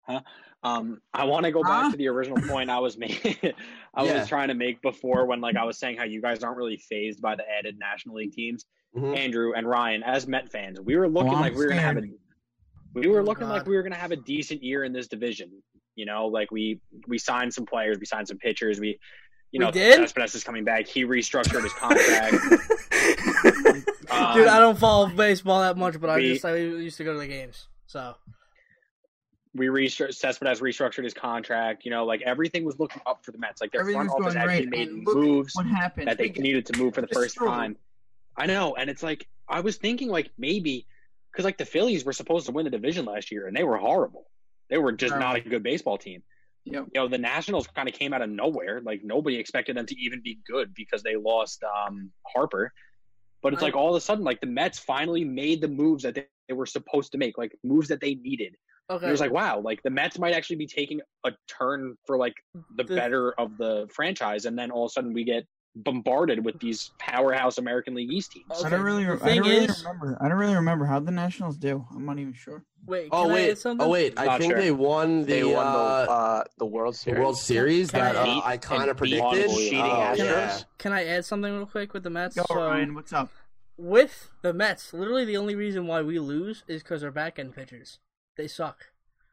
[0.03, 0.21] Huh?
[0.61, 1.91] um I want to go back Huh?
[1.91, 3.35] to the original point I was making.
[3.95, 4.19] I Yeah.
[4.19, 6.77] was trying to make before when like I was saying how you guys aren't really
[6.77, 8.65] phased by the added National League teams.
[8.95, 9.17] Mhm.
[9.17, 11.97] Andrew and Ryan, as Met fans, we were looking Well, like we were gonna have
[11.97, 12.01] a
[12.93, 15.63] we were Oh, looking like we were gonna have a decent year in this division.
[15.95, 18.99] You know, like we we signed some players, we signed some pitchers, we
[19.59, 19.95] you know did?
[19.95, 20.87] Cespedes is coming back.
[20.87, 22.35] He restructured his contract.
[24.09, 27.11] Um, Dude, I don't follow baseball that much, but I just I used to go
[27.13, 27.67] to the games.
[27.87, 28.15] So
[29.53, 31.83] we restructured Cespedes restructured his contract.
[31.83, 33.59] You know, like everything was looking up for the Mets.
[33.59, 34.79] Like their Everything's front office going actually great.
[34.79, 36.07] made And moves What happened?
[36.07, 37.49] that they We needed to move for the first destroyed.
[37.49, 37.75] time.
[38.37, 40.87] I know, and it's like I was thinking like maybe
[41.31, 43.77] because like the Phillies were supposed to win the division last year and they were
[43.77, 44.25] horrible.
[44.69, 46.23] They were just not a good baseball team.
[46.71, 46.85] Yep.
[46.93, 48.81] You know, the Nationals kind of came out of nowhere.
[48.81, 52.71] Like nobody expected them to even be good because they lost um, Harper.
[53.41, 56.03] But it's I- like all of a sudden, like the Mets finally made the moves
[56.03, 58.55] that they, they were supposed to make, like moves that they needed.
[58.89, 62.17] okay, It was like, wow, like the Mets might actually be taking a turn for
[62.17, 62.33] like
[62.75, 65.45] the The- better of the franchise, and then all of a sudden we get
[65.83, 68.45] bombarded with these powerhouse American League East teams.
[68.51, 69.03] Okay, I don't really.
[69.05, 70.17] I don't really is- remember.
[70.21, 71.85] I don't really remember how the Nationals do.
[71.95, 72.63] I'm not even sure.
[72.85, 73.09] wait.
[73.11, 73.85] Oh can I wait, add something?
[73.85, 74.13] oh wait.
[74.17, 74.61] I Not think sure.
[74.61, 77.19] they won the, They won the uh, uh, the World the Series.
[77.19, 79.49] World Series Can that I uh, I kind of predicted.
[79.49, 80.17] cheating Oh, Astros?
[80.17, 80.59] yeah.
[80.77, 82.35] Can I add something real quick with the Mets?
[82.35, 82.93] Go So, Ryan.
[82.95, 83.29] What's up?
[83.79, 87.53] with the Mets, literally the only reason why we lose is because our back end
[87.55, 87.99] pitchers.
[88.35, 88.85] They suck.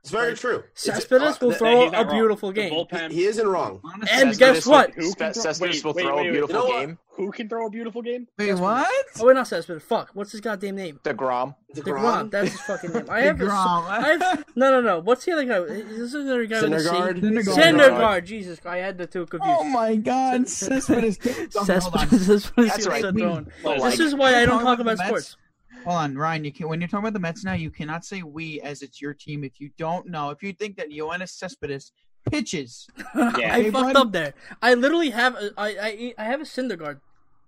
[0.04, 0.62] It's very Like, true.
[0.74, 2.72] Cespedes will uh, throw He's not a beautiful The game.
[2.74, 3.80] bullpen- He isn't wrong.
[3.82, 4.90] Honestly, And Cespedes guess will- what?
[4.92, 6.98] Who can Cespedes wait, will wait, throw wait, a beautiful You know game.
[7.16, 8.26] Who can throw a beautiful game?
[8.38, 8.86] wait, Guess what?
[8.86, 9.04] what?
[9.20, 9.82] Oh wait, not Cespedes.
[9.82, 10.10] Fuck.
[10.12, 11.00] What's his goddamn name?
[11.04, 11.54] Degrom.
[11.74, 12.30] Degrom.
[12.30, 13.06] That's his fucking name.
[13.08, 13.38] I have.
[13.38, 13.86] DeGrom.
[13.88, 14.98] I have no, no, no.
[15.00, 15.58] What's the other guy?
[15.60, 16.86] Is this another guy with a C?
[16.86, 17.20] Syndergaard.
[17.22, 17.54] Syndergaard.
[17.56, 18.24] Syndergaard.
[18.26, 19.56] Jesus, I had the two confused.
[19.58, 21.18] Oh my God, Cespedes.
[21.54, 21.66] Hold.
[21.66, 22.26] Cespedes.
[22.26, 23.00] Cespedes That's right.
[23.00, 25.28] so We- This is why I don't talk about about the Mets?
[25.28, 25.36] sports.
[25.84, 26.44] Hold on, Ryan.
[26.44, 29.00] You can when you're talking about the Mets now, you cannot say we as it's
[29.00, 30.30] your team if you don't know.
[30.30, 31.92] If you think that Yoenis Cespedes
[32.30, 33.30] pitches, Yeah.
[33.36, 33.96] I Hey, fucked buddy.
[33.98, 34.34] up there.
[34.62, 37.00] I literally have a, I, I, I have a Syndergaard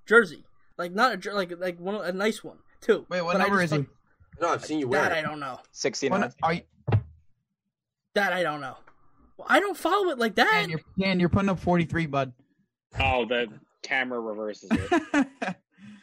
[0.06, 0.44] jersey,
[0.76, 3.06] like not a like like one a nice one too.
[3.08, 3.86] wait, what But number is he?
[4.40, 5.58] No, I've seen you wear That I don't know.
[5.72, 6.32] 69.
[6.52, 6.60] You,
[8.14, 8.76] That I don't know.
[9.38, 10.50] Well, I don't follow it like that.
[10.50, 12.32] Dan, you're, Dan, you're putting up 43, bud.
[13.00, 13.46] Oh, the
[13.82, 15.26] camera reverses it.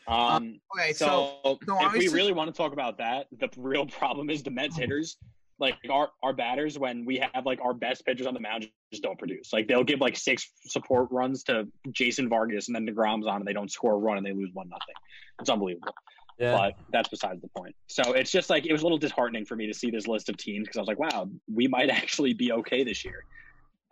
[0.07, 3.85] Um, okay, so, so, so if we really want to talk about that, the real
[3.85, 5.17] problem is the Mets hitters.
[5.59, 9.03] Like our, our batters, when we have like our best pitchers on the mound, just
[9.03, 9.53] don't produce.
[9.53, 13.47] Like they'll give like six support runs to Jason Vargas, and then Degrom's on, and
[13.47, 14.95] they don't score a run, and they lose one nothing.
[15.39, 15.93] It's unbelievable.
[16.39, 16.57] Yeah.
[16.57, 17.75] But that's besides the point.
[17.87, 20.29] So it's just like it was a little disheartening for me to see this list
[20.29, 23.23] of teams because I was like, wow, we might actually be okay this year.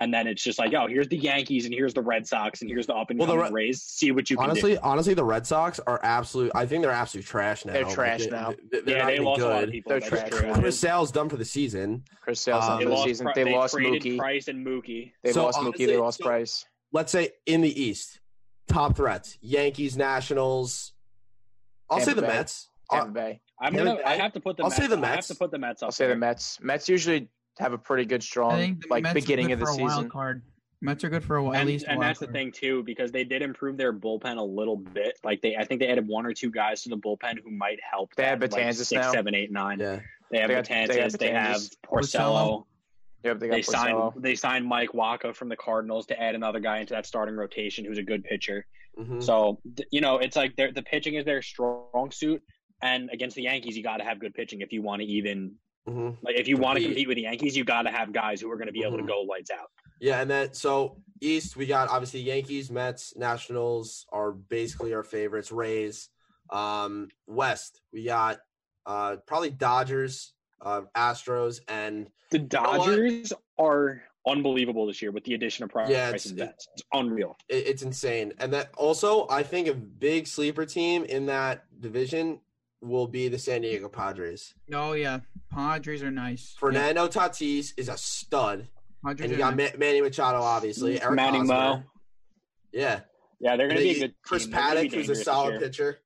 [0.01, 2.69] And then it's just like, oh, here's the Yankees and here's the Red Sox and
[2.69, 3.83] here's the up and Well, coming Re- Rays.
[3.83, 4.49] See what you can do.
[4.49, 6.51] honestly, honestly, the Red Sox are absolute.
[6.55, 7.73] I think they're absolute trash now.
[7.73, 8.55] They're trash they- now.
[8.71, 9.89] they- They're yeah, not they even lost a lot of people.
[9.91, 10.53] They're That's trash true.
[10.55, 12.03] Chris Sale's done for the season.
[12.19, 13.27] Chris Sale's Um, done They for the season.
[13.35, 14.17] They, they lost Mookie.
[14.17, 15.11] Price and Mookie.
[15.23, 15.87] They So lost honestly- Mookie.
[15.87, 16.65] They lost so- Price.
[16.91, 18.19] Let's say in the East,
[18.67, 20.93] top threats: Yankees, Nationals.
[21.91, 22.27] I'll say the Bay.
[22.27, 22.69] Mets.
[22.91, 23.41] Tampa Bay.
[23.61, 24.01] I'm Tampa gonna.
[24.05, 24.63] I have to put the.
[24.63, 25.11] I'll Mets, say the Mets.
[25.11, 25.87] I have to put the Mets up.
[25.87, 26.15] I'll say the.
[26.15, 26.57] Mets.
[26.61, 29.71] Mets usually have a pretty good strong like Mets are beginning good of the for
[29.71, 30.09] a wild season.
[30.09, 30.41] card.
[30.83, 31.85] Mets are good for a while, at And, least.
[31.87, 35.19] and wild that's the thing too, because they did improve their bullpen a little bit.
[35.23, 37.79] Like they, I think they added one or two guys to the bullpen who might
[37.87, 38.15] help.
[38.15, 39.11] They have that, like, Betances six, now.
[39.11, 39.79] seven, eight, nine.
[39.79, 39.99] yeah.
[40.31, 40.87] They have They got- Betances.
[40.87, 41.75] they got They have Betances.
[41.85, 42.65] Porcello.
[43.23, 44.11] Yep, they got They signed.
[44.17, 47.85] They signed Mike Wacha from the Cardinals to add another guy into that starting rotation
[47.85, 48.65] who's a good pitcher.
[48.97, 49.21] Mhm.
[49.21, 49.61] So
[49.91, 52.41] you know, it's like they're- the pitching is their strong suit,
[52.81, 55.53] and against the Yankees, you got to have good pitching if you want to even
[55.87, 56.17] Mhm.
[56.21, 57.07] like if you want to Compete.
[57.07, 59.01] with the Yankees, you got to have guys who are going to be able Mhm.
[59.01, 59.71] to go lights out.
[59.99, 65.51] Yeah, and then so East we got obviously Yankees, Mets, Nationals are basically our favorites.
[65.51, 66.09] Rays.
[66.49, 68.39] Um, West we got
[68.85, 72.77] uh probably Dodgers, uh, Astros, and The know what?
[72.87, 76.67] Dodgers are unbelievable this year with the addition of Price Yeah, it's- Betts.
[76.73, 77.37] It's unreal.
[77.49, 78.33] it, it's insane.
[78.39, 82.39] And that also I think a big sleeper team in that division
[82.81, 84.53] will be the San Diego Padres.
[84.73, 85.19] Oh yeah,
[85.51, 86.55] Padres are nice.
[86.59, 88.67] Fernando Tatis is a stud,
[89.03, 89.77] Padres and you got nice.
[89.77, 91.01] Manny Machado, obviously.
[91.01, 91.53] Eric Manny Hosmer.
[91.53, 91.83] Mo.
[92.71, 93.01] Yeah,
[93.39, 94.13] Yeah, they're going to be a good.
[94.23, 94.51] Chris team.
[94.51, 95.59] They're gonna be Paddack, who's a solid year.
[95.59, 95.99] pitcher.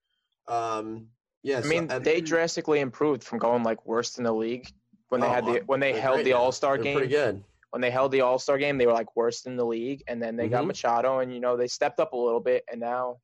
[0.48, 1.08] Um,
[1.44, 4.68] yeah, I so- mean, and- they drastically improved from going like worst in the league
[5.10, 6.34] when they Oh, had the when they held great the.
[6.34, 6.98] All Star game.
[6.98, 7.44] Pretty good.
[7.72, 10.22] When they held the All Star game, they were like worst in the league, and
[10.22, 10.68] then they got Mhm.
[10.68, 13.18] Machado, and you know they stepped up a little bit, and now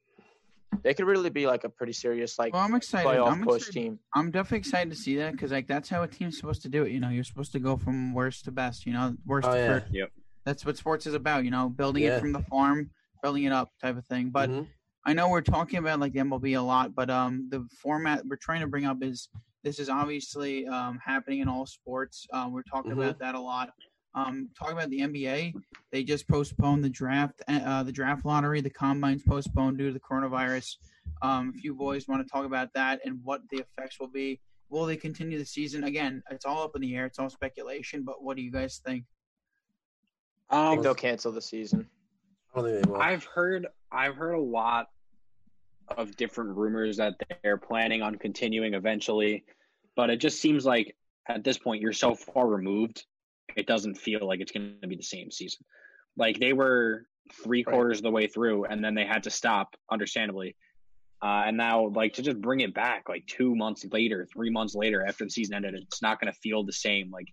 [0.84, 3.08] they could really be like a pretty serious like Well, I'm excited.
[3.08, 3.74] playoff I'm push excited.
[3.74, 4.00] team.
[4.16, 6.84] I'm definitely excited to see that because like that's how a team's supposed to do
[6.84, 6.92] it.
[6.92, 8.86] You know, you're supposed to go from worst to best.
[8.86, 9.68] You know, worst Oh to yeah.
[9.68, 9.86] first.
[9.92, 10.12] Yep.
[10.46, 11.44] That's what sports is about.
[11.44, 12.18] You know, building Yeah.
[12.18, 12.90] it from the farm,
[13.22, 14.30] building it up, type of thing.
[14.30, 14.68] But Mhm.
[15.06, 18.36] I know we're talking about like the MLB a lot, but um, the format we're
[18.38, 19.30] trying to bring up is
[19.64, 22.26] this is obviously um, happening in all sports.
[22.34, 23.04] Um, we're talking Mhm.
[23.04, 23.72] about that a lot.
[24.14, 25.54] Um, talking about the NBA,
[25.92, 28.60] they just postponed the draft, uh, the draft lottery.
[28.62, 30.76] The combine's postponed due to the coronavirus.
[31.22, 34.40] Um, if you boys want to talk about that and what the effects will be,
[34.70, 35.84] will they continue the season?
[35.86, 37.06] Again, it's all up in the air.
[37.06, 38.04] It's all speculation.
[38.04, 39.06] But what do you guys think?
[40.50, 41.88] I think Um, they'll cancel the season.
[42.54, 43.02] I think they will.
[43.02, 44.90] I've heard I've heard a lot
[45.98, 49.46] of different rumors that they're planning on continuing eventually,
[49.96, 50.96] but it just seems like
[51.28, 53.06] at this point you're so far removed,
[53.56, 55.66] it doesn't feel like it's going to be the same season.
[56.18, 57.06] Like they were
[57.44, 57.74] three Right.
[57.74, 60.56] quarters of the way through, and then they had to stop, understandably.
[61.24, 64.74] Uh, and now, like to just bring it back, like two months later, three months
[64.74, 67.12] later, after the season ended, it's not going to feel the same.
[67.12, 67.28] Like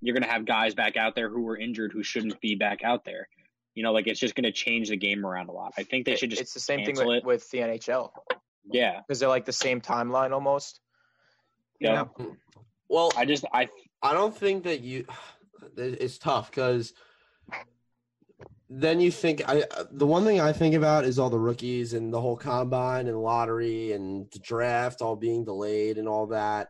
[0.00, 2.82] you're going to have guys back out there who were injured who shouldn't be back
[2.82, 3.28] out there.
[3.74, 5.72] You know, like it's just going to change the game around a lot.
[5.78, 7.24] I think they should just it's the same thing with, it.
[7.24, 8.10] with the NHL
[8.72, 9.00] yeah.
[9.06, 10.80] because they're like the same timeline almost.
[11.80, 12.04] Yeah.
[12.88, 13.68] well, I just I
[14.02, 15.06] I don't think that you.
[15.76, 16.92] It's tough because
[18.70, 19.64] then you think I.
[19.90, 23.22] The one thing I think about is all the rookies and the whole combine and
[23.22, 26.68] lottery and the draft all being delayed and all that.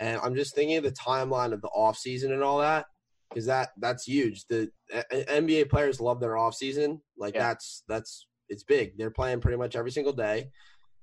[0.00, 2.86] And I'm just thinking of the timeline of the off season and all that
[3.28, 4.46] because that that's huge.
[4.46, 4.70] The
[5.12, 7.00] NBA players love their off season.
[7.18, 7.48] Like Yeah.
[7.48, 8.96] that's that's it's big.
[8.96, 10.50] They're playing pretty much every single day.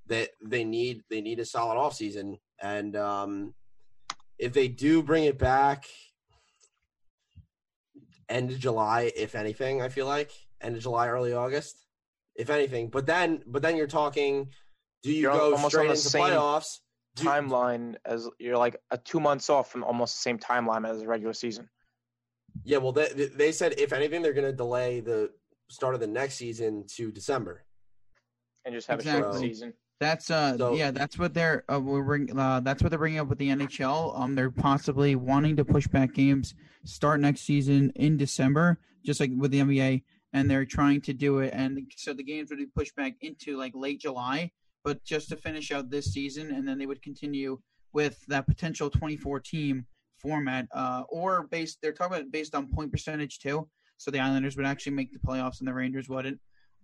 [0.08, 3.54] They they need they need a solid off season and um
[4.40, 5.86] if they do bring it back
[8.32, 11.76] end of July, if anything, I feel like end of July, early August,
[12.36, 12.90] if anything.
[12.90, 14.50] But then, but then you're talking.
[15.04, 16.78] Do you You're go almost on straight the into same playoffs?
[17.16, 21.00] Do- Timeline as you're like a two months off from almost the same timeline as
[21.00, 21.68] the regular season.
[22.64, 25.32] Yeah, well, they they said if anything, they're going to delay the
[25.70, 27.64] start of the next season to December.
[28.66, 29.74] and just have a short season.
[30.02, 33.20] That's uh So- yeah, that's what they're uh, we're bring, uh, that's what they're bringing
[33.20, 34.20] up with the NHL.
[34.20, 39.30] Um, they're possibly wanting to push back games start next season in December, just like
[39.38, 40.02] with the NBA,
[40.34, 41.54] and they're trying to do it.
[41.54, 44.52] And so the games would be pushed back into like late July,
[44.84, 47.60] but just to finish out this season, and then they would continue
[47.94, 49.86] with that potential 24 team
[50.18, 53.70] format, uh, or based they're talking about based on point percentage too.
[53.98, 56.40] So the Islanders would actually make the playoffs and the Rangers wouldn't,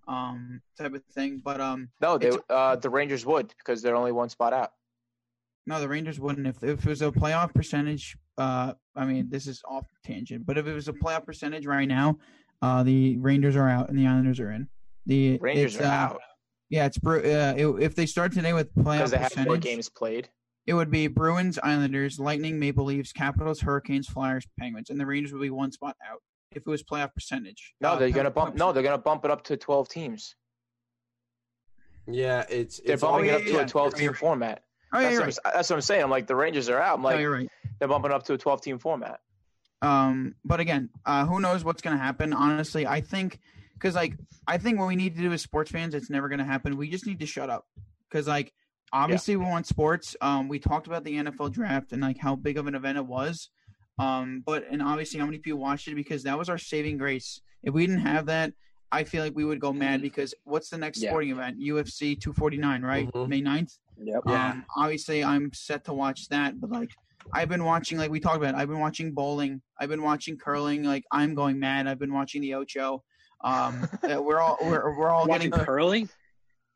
[0.08, 1.42] um, type of thing.
[1.44, 4.72] But um, No, they uh, the Rangers would because they're only one spot out.
[5.66, 6.48] No, the Rangers wouldn't.
[6.48, 10.58] If, if it was a playoff percentage, uh, I mean, this is off tangent, but
[10.58, 12.18] if it was a playoff percentage right now,
[12.62, 14.70] uh, the Rangers are out and the Islanders are in.
[15.06, 16.22] The Rangers are uh, out
[16.70, 19.58] Yeah, it's Bru- uh, it, if they start today with playoff because they have more
[19.58, 20.30] games played.
[20.66, 25.34] it would be Bruins, Islanders, Lightning, Maple Leafs, Capitals, Hurricanes, Flyers, Penguins, and the Rangers
[25.34, 27.74] would be one spot out if it was playoff percentage.
[27.82, 28.50] No, Uh, they're gonna bump.
[28.52, 30.36] point No, they're gonna bump it up to twelve teams.
[32.08, 34.18] Yeah, it's They're it's all, bumping yeah, it up to a twelve team right.
[34.18, 34.64] format.
[34.94, 35.38] Oh, yeah, That's you're what, right.
[35.46, 36.04] I'm, that's what I'm saying.
[36.04, 36.96] I'm like the Rangers are out.
[36.96, 37.50] I'm No, like you're right.
[37.80, 39.20] they're bumping up to a twelve team format.
[39.82, 42.34] Um, but again, uh, who knows what's going to happen?
[42.34, 43.40] Honestly, I think
[43.74, 44.14] because like
[44.48, 46.78] I think what we need to do as sports fans, it's never going to happen.
[46.78, 47.66] We just need to shut up
[48.10, 48.54] because like
[48.94, 50.16] obviously we want sports.
[50.22, 53.06] Um, we talked about the NFL draft and like how big of an event it
[53.06, 53.50] was.
[54.00, 57.42] Um, but and obviously how many people watched it because that was our saving grace.
[57.64, 58.54] If we didn't have that,
[58.92, 61.10] I feel like we would go mad because what's the next Yeah.
[61.10, 61.60] sporting event?
[61.60, 63.12] UFC 249, right?
[63.12, 63.28] Mhm.
[63.28, 63.78] May 9th.
[64.02, 64.22] Yep.
[64.28, 64.52] Yeah.
[64.52, 66.92] Um, obviously, I'm set to watch that, but like,
[67.34, 70.84] I've been watching, like we talked about, I've been watching bowling, I've been watching curling.
[70.84, 71.88] Like, I'm going mad.
[71.88, 73.04] I've been watching the Ocho.
[73.42, 76.10] Um, we're all we're we're all Watching getting curling?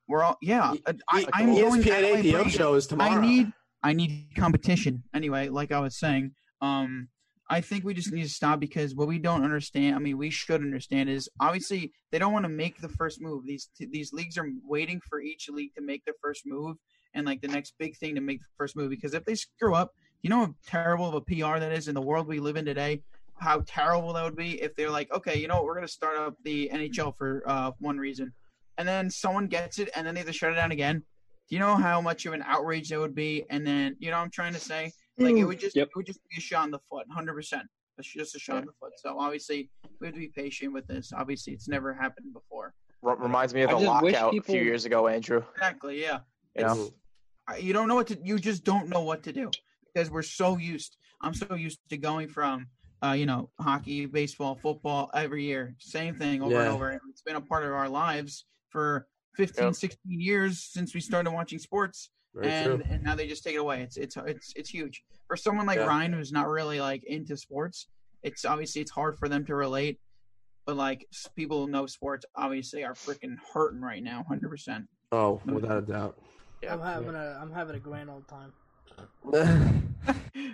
[0.07, 0.73] we're all yeah.
[1.09, 2.49] I, E- I'm going ESPN out of my APO way.
[2.49, 3.11] show is tomorrow.
[3.11, 3.53] I need
[3.83, 5.47] I need competition anyway.
[5.49, 7.07] Like I was saying, um,
[7.51, 9.95] I think we just need to stop because what we don't understand.
[9.95, 13.45] I mean, we should understand is obviously they don't want to make the first move.
[13.45, 16.77] These these leagues are waiting for each league to make the first move
[17.13, 18.89] and like the next big thing to make the first move.
[18.89, 21.93] Because if they screw up, you know how terrible of a PR that is in
[21.93, 23.01] the world we live in today.
[23.35, 26.17] How terrible that would be if they're like, okay, you know what, we're gonna start
[26.17, 28.31] up the NHL for uh, one reason,
[28.77, 31.03] and then someone gets it, and then they have to shut it down again.
[31.49, 33.43] Do you know how much of an outrage that would be?
[33.49, 34.93] And then you know I'm trying to say?
[35.17, 35.87] Like it would just Yep.
[35.89, 37.63] it would just be a shot in the foot, hundred percent.
[37.97, 38.93] It's just a shot in the foot.
[38.97, 39.69] So obviously
[39.99, 41.11] we have to be patient with this.
[41.15, 42.73] Obviously it's never happened before.
[43.03, 45.43] R- reminds me of I the just wish lockout a few years ago, Andrew.
[45.55, 46.01] Exactly.
[46.01, 46.19] Yeah.
[46.55, 46.89] You know.
[47.59, 48.17] You don't know what to.
[48.23, 49.51] You just don't know what to do
[49.93, 50.95] because we're so used.
[51.19, 52.67] I'm so used to going from,
[53.03, 57.01] uh, you know, hockey, baseball, football every year, same thing over and over.
[57.09, 59.75] It's been a part of our lives for 15, Yep.
[59.75, 62.09] 16 years since we started watching sports.
[62.33, 62.81] Very and true.
[62.89, 63.81] and now they just take it away.
[63.81, 65.85] It's it's it's it's huge for someone like Yeah.
[65.87, 67.87] Ryan who's not really like into sports.
[68.23, 69.99] It's obviously it's hard for them to relate,
[70.65, 74.85] but like people who know sports obviously are freaking hurting right now, hundred percent.
[75.11, 76.17] Oh, without a doubt.
[76.63, 76.73] Yeah.
[76.75, 78.53] I'm having a I'm having a grand old time.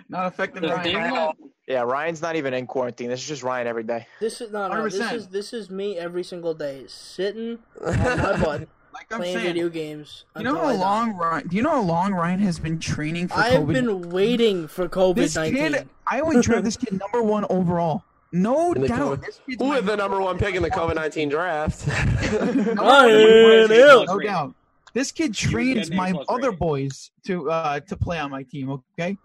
[0.08, 0.82] Not affecting The Ryan.
[0.82, 1.34] thing at that- all.
[1.66, 1.82] yeah.
[1.82, 3.08] Ryan's not even in quarantine.
[3.08, 4.06] This is just Ryan every day.
[4.20, 4.70] This is not.
[4.72, 4.84] no.
[4.88, 9.34] This is this is me every single day, sitting on my butt Like I'm playing
[9.34, 10.24] saying, video games.
[10.36, 11.48] you know how long Ryan?
[11.48, 13.72] Do you know how long Ryan has been training for I've COVID?
[13.72, 15.72] been waiting for COVID this nineteen.
[15.72, 15.88] kid.
[16.06, 18.02] I would draft this kid number one overall.
[18.32, 19.20] No In the doubt.
[19.20, 21.86] COVID This kid's Who my had the number one pick in the COVID nineteen draft?
[22.38, 24.04] Ryan Hill.
[24.06, 24.54] No doubt.
[24.94, 26.58] This kid trains getting my A plus other rating.
[26.58, 28.70] boys to uh to play on my team.
[28.98, 29.16] Okay.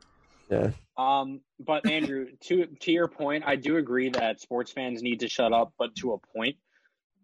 [0.49, 0.71] yeah.
[0.97, 5.27] Um, but Andrew, to to your point, I do agree that sports fans need to
[5.29, 6.55] shut up, but to a point.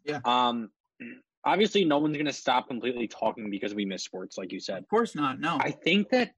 [0.05, 0.19] Yeah.
[0.25, 0.71] Um,
[1.45, 4.79] obviously, no one's gonna stop completely talking because we miss sports, like you said.
[4.79, 5.39] Of course not.
[5.39, 5.57] No.
[5.59, 6.33] I think that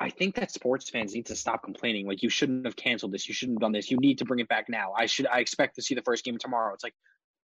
[0.00, 2.06] I think that sports fans need to stop complaining.
[2.06, 3.28] Like you shouldn't have canceled this.
[3.28, 3.90] You shouldn't have done this.
[3.90, 4.92] You need to bring it back now.
[4.96, 5.26] I should.
[5.28, 6.74] I expect to see the first game tomorrow.
[6.74, 6.94] It's like,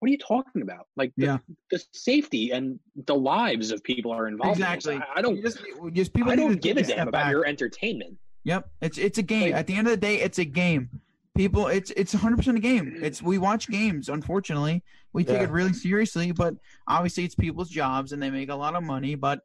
[0.01, 0.89] what are you talking about?
[0.97, 1.39] Like, the, Yeah.
[1.71, 4.59] the safety and the lives of people are involved.
[4.59, 4.97] in exactly.
[4.97, 5.37] I, I don't.
[5.37, 5.61] You just,
[5.93, 7.31] just people I don't give a damn about back.
[7.31, 8.17] your entertainment.
[8.45, 9.53] Yep, it's it's a game.
[9.53, 10.91] Like- At the end of the day, it's a game.
[11.35, 12.99] People, it's it's 100 percent a game.
[13.03, 14.09] It's we watch games.
[14.09, 15.45] Unfortunately, we take Yeah.
[15.45, 16.55] it really seriously, but
[16.89, 19.15] obviously, it's people's jobs and they make a lot of money.
[19.15, 19.41] But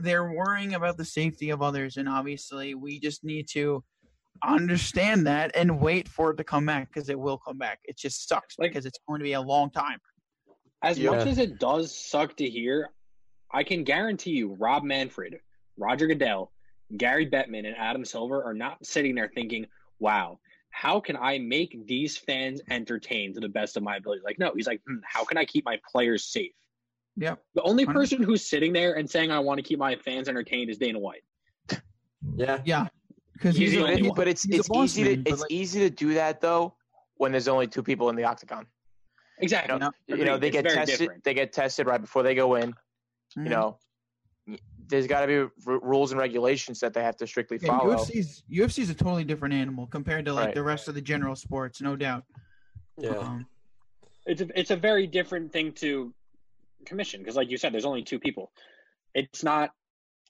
[0.00, 3.82] they're worrying about the safety of others, and obviously, we just need to
[4.42, 7.78] understand that and wait for it to come back because it will come back.
[7.84, 9.98] It just sucks Like- because it's going to be a long time.
[10.82, 11.10] As Yeah.
[11.12, 12.90] much as it does suck to hear,
[13.52, 15.38] I can guarantee you Rob Manfred,
[15.78, 16.52] Roger Goodell,
[16.96, 19.66] Gary Bettman, and Adam Silver are not sitting there thinking,
[20.00, 20.38] wow,
[20.76, 24.22] how can I make these fans entertained to the best of my ability?
[24.24, 26.50] Like, no, he's like, hmm, how can I keep my players safe?
[27.16, 27.36] Yeah.
[27.54, 30.70] The only person who's sitting there and saying, I want to keep my fans entertained
[30.70, 31.22] is Dana White.
[32.36, 32.60] Yeah.
[32.64, 32.86] Yeah,
[33.34, 34.16] because He's he's, the a, only one.
[34.16, 36.74] But it's he's it's easy to man, but, it's like- easy to do that though
[37.18, 38.66] when there's only two people in the octagon.
[39.38, 39.74] Exactly.
[39.74, 40.98] You know, No, you know they get tested.
[40.98, 41.22] different.
[41.24, 42.70] They get tested right before they go in.
[43.36, 43.44] Mhm.
[43.44, 43.76] You know, y-
[44.88, 47.94] there's got to be r- rules and regulations that they have to strictly Yeah, follow.
[47.96, 50.54] UFC's UFC's a totally different animal compared to like Right.
[50.54, 52.24] the rest of the general sports, no doubt.
[52.98, 53.10] Yeah.
[53.10, 53.46] Um,
[54.26, 56.12] it's a, it's a very different thing to
[56.86, 58.52] commission because like you said there's only two people
[59.14, 59.70] it's not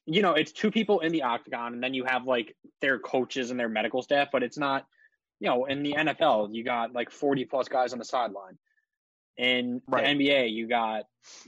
[0.07, 3.51] you know it's two people in the octagon and then you have like their coaches
[3.51, 4.87] and their medical staff but it's not
[5.41, 8.57] you know in the nfl you got like 40 plus guys on the sideline
[9.37, 10.17] in Right.
[10.19, 11.05] the nba you got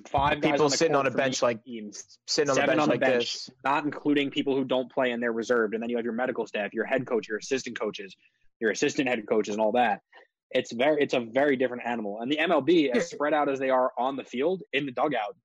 [0.08, 1.90] five guys People on the sitting court on a bench like team,
[2.26, 3.32] Sitting on the seven bench on the like bench.
[3.34, 3.50] this.
[3.64, 6.46] not including people who don't play and they're reserved and then you have your medical
[6.46, 8.16] staff your head coach your assistant coaches
[8.60, 10.00] your assistant head coaches and all that
[10.50, 13.70] it's very it's a very different animal and the mlb as spread out as they
[13.70, 15.36] are on the field in the dugout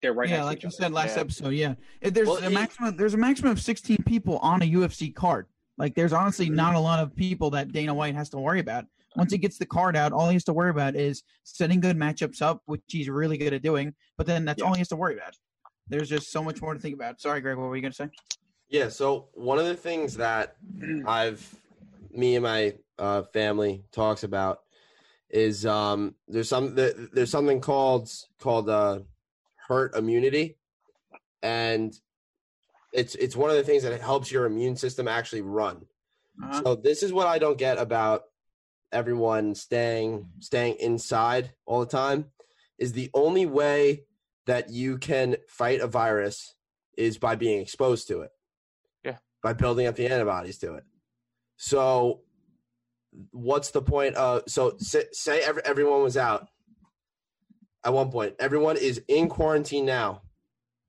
[0.00, 1.20] they're right yeah, like you each said last Yeah.
[1.20, 1.50] episode.
[1.50, 2.96] Yeah, If there's Well, a maximum.
[2.96, 5.46] There's a maximum of 16 people on a UFC card.
[5.78, 6.56] Like, there's honestly mm-hmm.
[6.56, 8.86] not a lot of people that Dana White has to worry about.
[9.16, 11.96] Once he gets the card out, all he has to worry about is setting good
[11.96, 13.94] matchups up, which he's really good at doing.
[14.16, 14.66] But then that's Yeah.
[14.68, 15.36] all he has to worry about.
[15.88, 17.20] There's just so much more to think about.
[17.20, 17.56] Sorry, Greg.
[17.58, 18.08] What were you gonna say?
[18.68, 20.56] Yeah, so one of the things that
[21.06, 21.54] I've
[22.10, 24.60] me and my uh, family talks about
[25.28, 29.00] is um, there's some there's something called called uh,
[29.68, 30.56] herd immunity,
[31.42, 31.98] and
[32.92, 35.84] it's it's one of the things that helps your immune system actually run.
[36.42, 38.24] Uh, So this is what I don't get about
[38.92, 42.26] everyone staying staying inside all the time
[42.78, 44.04] is the only way
[44.46, 46.54] that you can fight a virus
[46.96, 48.30] is by being exposed to it.
[49.04, 49.16] Yeah.
[49.42, 50.84] By building up the antibodies to it.
[51.56, 52.22] So
[53.30, 56.48] what's the point of so say, say every, everyone was out
[57.84, 58.34] at one point.
[58.38, 60.22] Everyone is in quarantine now.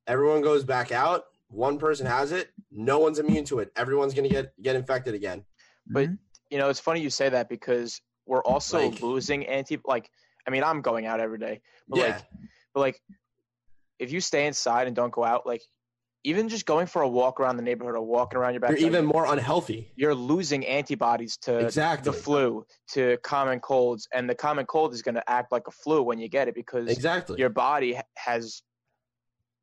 [0.08, 1.26] Everyone goes back out.
[1.48, 2.50] One person has it.
[2.72, 3.72] No one's immune to it.
[3.76, 5.44] Everyone's going to get get infected again.
[5.86, 6.18] But mhm.
[6.54, 9.80] You know, it's funny you say that because we're also Like- losing anti.
[9.84, 10.08] Like,
[10.48, 12.06] I mean, I'm going out every day, but Yeah.
[12.06, 12.24] like,
[12.76, 13.02] but like,
[13.98, 15.64] if you stay inside and don't go out, like,
[16.24, 18.88] even just going for a walk around the neighborhood or walking around your backyard, You're
[18.90, 19.92] even more unhealthy.
[19.96, 22.12] you're losing antibodies to Exactly.
[22.12, 25.72] the flu, to common colds, and the common cold is going to act like a
[25.72, 27.40] flu when you get it because Exactly.
[27.40, 28.62] your body has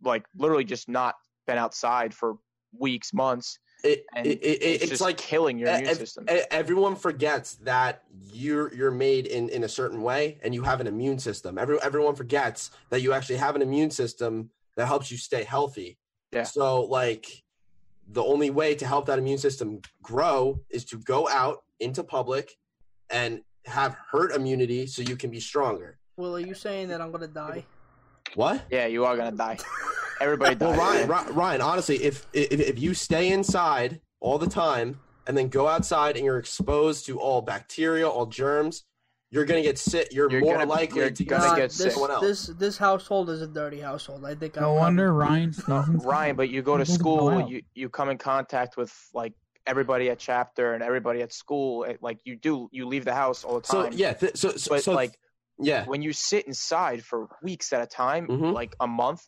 [0.03, 1.15] like literally just not
[1.47, 2.37] been outside for
[2.79, 6.27] weeks, months, It, it, it, it's, it's like killing your immune ev- system.
[6.31, 8.03] e- everyone forgets that
[8.33, 11.59] you're you're made in in a certain way and you have an immune system.
[11.59, 15.99] Every everyone forgets that you actually have an immune system that helps you stay healthy.
[16.33, 16.45] Yeah.
[16.45, 17.27] So like
[18.09, 22.57] the only way to help that immune system grow is to go out into public
[23.09, 25.99] and have herd immunity so you can be stronger.
[26.17, 27.65] Will, are you saying that I'm gonna die?
[28.35, 28.63] What?
[28.71, 29.59] yeah, you are gonna die.
[30.21, 30.69] Everybody dies.
[30.77, 31.35] Well, Ryan, man.
[31.35, 36.17] Ryan, honestly, if, if if you stay inside all the time and then go outside
[36.17, 38.85] and you're exposed to all bacteria, all germs,
[39.31, 40.09] you're gonna get sick.
[40.13, 41.93] You're, You're more gonna- likely you're to gonna God, get this, sick.
[41.93, 42.23] Someone else.
[42.23, 44.25] this this household is a dirty household.
[44.25, 44.57] I think.
[44.57, 45.55] No I'm wonder Ryan.
[45.69, 49.33] No, Ryan, but you go to school, you you come in contact with like
[49.67, 51.87] everybody at chapter and everybody at school.
[52.01, 53.93] Like you do, you leave the house all the So time.
[53.95, 55.17] yeah, th- so so, but so like
[55.61, 58.53] yeah, when you sit inside for weeks at a time, Mhm.
[58.53, 59.23] like a month,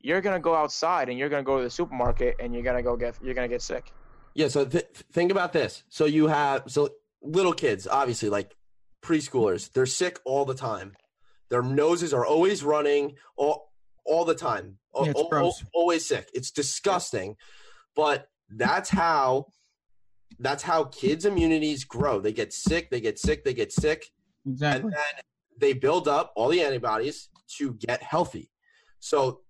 [0.00, 2.96] you're gonna go outside and you're gonna go to the supermarket and you're gonna go
[2.96, 3.92] get you're gonna get sick.
[4.34, 4.48] yeah.
[4.48, 5.84] So th- think about this.
[5.88, 6.90] So you have so
[7.22, 8.56] little kids, obviously, like
[9.02, 10.94] preschoolers, they're sick all the time.
[11.50, 13.72] Their noses are always running all
[14.06, 14.78] all the time.
[14.94, 15.62] Al- Yeah, it's al- gross.
[15.62, 16.28] al- always sick.
[16.34, 17.36] It's disgusting.
[17.96, 19.46] But that's how
[20.38, 22.20] that's how kids' immunities grow.
[22.20, 24.10] They get sick, they get sick, they get sick,
[24.44, 24.90] and Exactly.
[24.90, 25.22] then
[25.58, 27.28] they build up all the antibodies
[27.58, 28.50] to get healthy.
[29.00, 29.40] So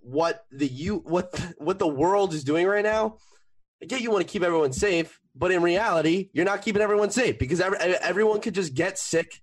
[0.00, 3.16] what the you what what the world is doing right now,
[3.82, 7.10] I get you want to keep everyone safe, but in reality, you're not keeping everyone
[7.10, 9.40] safe because every, everyone could just get sick,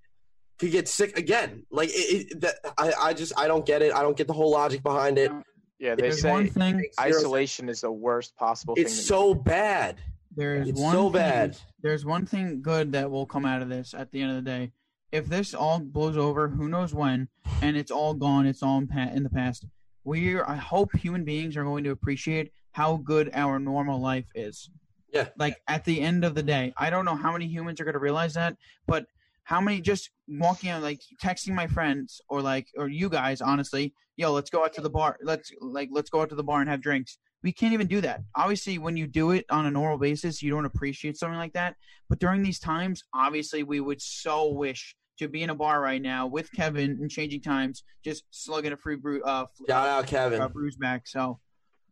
[0.58, 1.66] could get sick again.
[1.72, 3.94] Like it, it, that, I, I just I don't get it.
[3.94, 5.32] I don't get the whole logic behind it.
[5.80, 6.78] Yeah, they There's one say thing.
[6.78, 7.18] Makes zero sense.
[7.24, 8.74] isolation is the worst possible.
[8.78, 10.02] It's to so bad.
[10.36, 11.58] There's It's one so thing- bad.
[11.82, 14.50] There's one thing good that will come out of this at the end of the
[14.50, 14.72] day.
[15.12, 17.30] If this all blows over, who knows when,
[17.62, 19.66] and it's all gone, it's all in, pa- in the past.
[20.04, 24.70] We, I hope, human beings are going to appreciate how good our normal life is.
[25.14, 25.30] Yeah.
[25.38, 27.94] Like at the end of the day, I don't know how many humans are going
[27.94, 28.56] to realize that,
[28.88, 29.06] but
[29.44, 33.96] how many just walking out, like texting my friends or like or you guys, honestly,
[34.16, 35.18] yo, let's go out to the bar.
[35.24, 37.18] Let's like let's go out to the bar and have drinks.
[37.42, 38.22] We can't even do that.
[38.36, 41.76] Obviously, when you do it on a normal basis, you don't appreciate something like that.
[42.10, 46.02] But during these times, obviously, we would so wish to be in a bar right
[46.02, 50.08] now with Kevin and changing times, just slugging a free brew, uh, f- Shout out
[50.08, 50.42] Kevin.
[50.42, 51.08] uh, brews back.
[51.08, 51.40] So,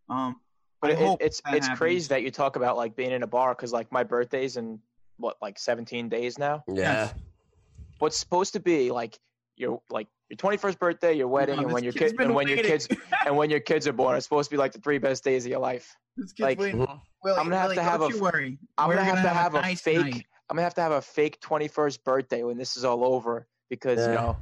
[0.09, 0.37] um,
[0.81, 1.77] But I it, hope it's it's happens.
[1.79, 4.79] crazy that you talk about like being in a bar because like my birthday's in
[5.17, 6.63] what like 17 days now.
[6.67, 6.75] Yeah.
[6.75, 7.13] Yes.
[7.99, 9.17] What's supposed to be like
[9.55, 12.47] your like your 21st birthday, your wedding, No, and when your kid's kid and when
[12.47, 12.87] your kids
[13.25, 15.45] and when your kids are born, it's supposed to be like the three best days
[15.45, 15.95] of your life.
[16.15, 16.79] This kid's like, waiting.
[16.85, 17.01] Mhm.
[17.23, 18.59] Willie, I'm gonna have Willie, to have don't a- you worry.
[18.77, 19.99] I'm We're gonna have to have a nice fake.
[19.99, 20.25] night.
[20.49, 23.99] I'm gonna have to have a fake 21st birthday when this is all over because
[24.07, 24.37] you know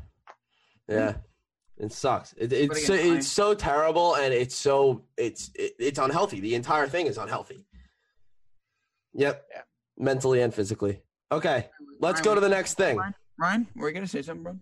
[0.88, 1.16] Yeah,
[1.78, 2.34] it sucks.
[2.34, 6.40] It, it's so, again, it's so terrible, and it's so it's it, it's unhealthy.
[6.40, 7.66] The entire thing is unhealthy.
[9.14, 9.46] Yep.
[9.52, 9.62] Yeah.
[9.98, 11.02] Mentally and physically.
[11.32, 12.98] Okay, let's Ryan, go to the next thing.
[12.98, 14.60] Ryan, Ryan, were you gonna say something, bro?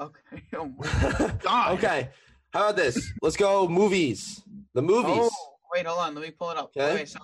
[0.00, 0.20] Okay.
[0.56, 1.72] Oh my God.
[1.78, 2.10] okay,
[2.52, 3.12] how about this?
[3.22, 4.42] Let's go movies.
[4.74, 5.30] The movies.
[5.32, 6.14] Oh, wait, hold on.
[6.14, 6.72] Let me pull it up.
[6.76, 6.92] Okay.
[6.92, 7.18] Okay, so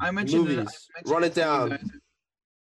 [0.00, 1.78] I mentioned it- I mentioned Run it down.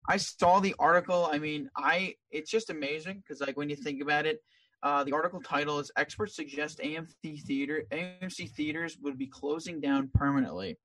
[0.10, 1.28] I saw the article.
[1.32, 4.42] I mean, I it's just amazing because like when you think about it,
[4.84, 10.10] uh, the article title is "Experts Suggest AMC Theater AMC theaters would be closing down
[10.14, 10.78] permanently."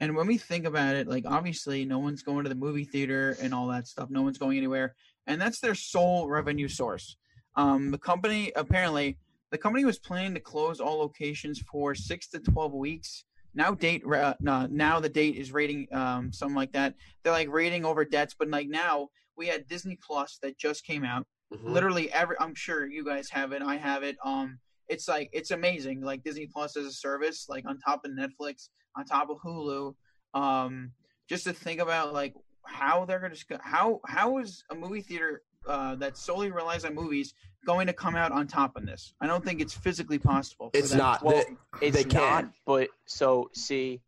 [0.00, 3.36] And when we think about it, like obviously no one's going to the movie theater
[3.40, 4.10] and all that stuff.
[4.10, 4.94] No one's going anywhere,
[5.26, 7.16] and that's their sole revenue source.
[7.56, 9.18] Um, the company apparently
[9.50, 13.24] the company was planning to close all locations for six to twelve weeks.
[13.54, 16.94] Now date uh, no, now the date is rating um something like that.
[17.22, 21.04] They're like rating over debts, but like now we had Disney Plus that just came
[21.04, 21.26] out.
[21.52, 21.64] Mhm.
[21.70, 23.62] Literally every I'm sure you guys have it.
[23.62, 24.16] I have it.
[24.24, 26.00] Um, it's like it's amazing.
[26.00, 29.94] Like Disney Plus as a service, like on top of Netflix, on top of Hulu.
[30.34, 30.92] Um,
[31.28, 32.34] just to think about like
[32.64, 37.34] how they're gonna how how is a movie theater uh, that solely relies on movies
[37.64, 39.14] going to come out on top of this?
[39.20, 40.70] I don't think it's physically possible.
[40.70, 41.22] for It's them not.
[41.22, 41.44] Well,
[41.80, 42.42] They- it's they not.
[42.44, 42.52] can.
[42.66, 44.00] But so see,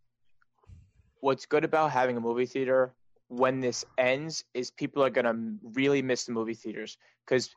[1.20, 2.94] what's good about having a movie theater
[3.28, 7.54] when this ends is people are gonna really miss the movie theaters because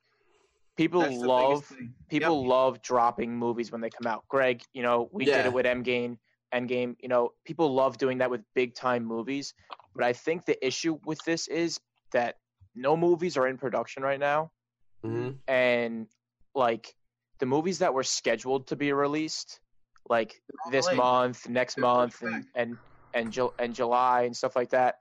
[0.78, 1.94] people That's love biggest thing.
[2.10, 4.24] people love dropping movies when they come out.
[4.30, 6.18] Greg, you know, we did it with M Endgame.
[6.54, 9.54] Endgame, you know, people love doing that with big time movies.
[9.94, 11.80] But I think the issue with this is
[12.14, 12.38] that
[12.78, 14.52] no movies are in production right now,
[15.04, 15.38] Mhm.
[15.48, 16.08] and
[16.56, 16.96] like
[17.40, 19.60] the movies that were scheduled to be released,
[20.10, 20.98] like all this delayed.
[20.98, 22.78] month, next They're month, and and
[23.14, 25.00] and, Ju- and July and stuff like that,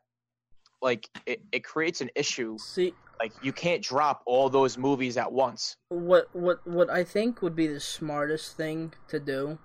[0.81, 5.31] like it, it creates an issue See, Like you can't drop all those movies at
[5.33, 5.77] once.
[5.89, 9.59] what what what I think would be the smartest thing to do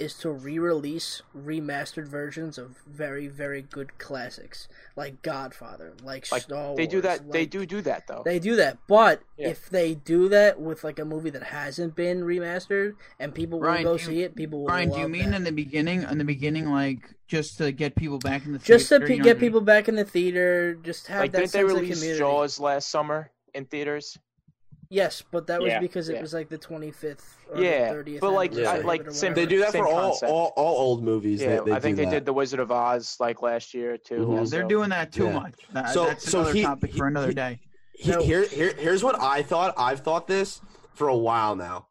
[0.00, 6.74] is to re-release remastered versions of very very good classics like Godfather, like, Like Star
[6.74, 7.30] they do Wars, that.
[7.30, 8.22] they do do that though.
[8.24, 9.48] They do that, but Yeah.
[9.50, 13.66] if they do that with like a movie that hasn't been remastered and people will
[13.68, 15.36] Ryan, go do you- see it, people will Brian, do you mean that.
[15.36, 16.02] in the beginning?
[16.02, 18.78] In the beginning, like just to get people back in the theater?
[18.78, 19.40] just to theater, pe- you get what I mean?
[19.40, 22.18] people back in the theater, just have like that didn't they sense of release community.
[22.18, 24.18] Jaws last summer in theaters?
[24.92, 26.20] Yes, but that was Yeah, because it yeah.
[26.20, 28.20] was like the 25th or Yeah, the 30th.
[28.20, 31.04] but, like, anniversary I- like, same- They do that Same for all, all all old
[31.04, 31.40] movies.
[31.40, 32.16] Yeah, they, they I think do they that.
[32.16, 34.26] did the Wizard of Oz like last year too.
[34.26, 34.50] Mhm.
[34.50, 35.38] They're doing that too Yeah.
[35.38, 35.54] much.
[35.72, 37.60] That, So- that's so another he- topic he- for another he- day.
[37.94, 38.20] He- No.
[38.20, 39.74] Here, here, here's what I thought.
[39.78, 40.60] I've thought this
[40.94, 41.86] for a while now.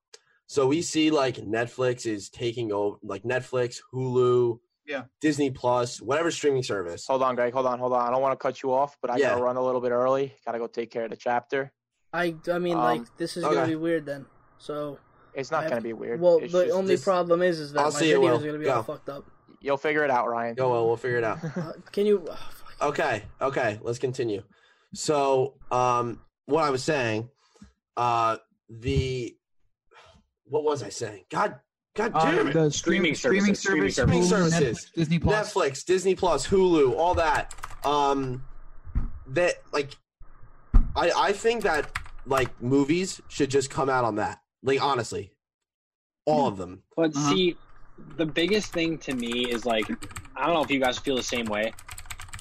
[0.47, 5.03] So we see like Netflix is taking over, like Netflix, Hulu, Yeah.
[5.21, 7.05] Disney Plus, whatever streaming service.
[7.07, 7.53] Hold on, Greg.
[7.53, 8.05] Hold on, hold on.
[8.05, 9.29] I don't want to cut you off, but I Yeah.
[9.29, 10.33] gotta run a little bit early.
[10.45, 11.71] Gotta go take care of the chapter.
[12.13, 14.25] I, I mean, Um, like this is gonna be weird then.
[14.57, 14.97] So,
[15.33, 16.19] It's not I- gonna be weird.
[16.19, 18.31] well, It's the just- only this- problem is, is that I'll my see it, video
[18.31, 18.37] Will.
[18.39, 18.73] is gonna be Go.
[18.75, 19.25] all fucked up.
[19.61, 20.55] you'll figure it out, Ryan.
[20.55, 21.39] Go well, we'll figure it out.
[21.57, 22.25] Uh, can you?
[22.29, 22.87] oh.
[22.89, 24.41] Okay, okay, let's continue.
[24.93, 27.29] So, um, what I was saying,
[27.97, 28.37] uh,
[28.69, 29.35] the
[30.45, 31.25] what was I saying?
[31.29, 31.59] God,
[31.95, 32.53] God Uh, damn it!
[32.53, 34.31] the Streaming stream- services, streaming streaming services.
[34.31, 34.85] Hulu, Services.
[34.89, 35.53] Netflix, Disney Plus.
[35.53, 37.53] Netflix, Disney Plus, Hulu, all that.
[37.85, 38.43] Um,
[39.27, 39.95] that like,
[40.99, 41.91] I I think that
[42.25, 44.41] like movies should just come out on that.
[44.61, 45.31] Like honestly,
[46.25, 46.83] all of them.
[46.95, 47.29] But Uh-huh.
[47.29, 47.55] see,
[48.17, 49.89] the biggest thing to me is like,
[50.35, 51.73] I don't know if you guys feel the same way,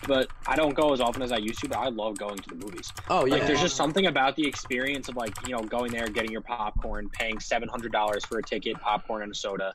[0.07, 1.69] but I don't go as often as I used to.
[1.69, 2.93] But I love going to the movies.
[3.09, 6.09] Oh Like, yeah, there's just something about the experience of like, you know, going there,
[6.09, 9.75] getting your popcorn, paying seven hundred dollars for a ticket, popcorn and a soda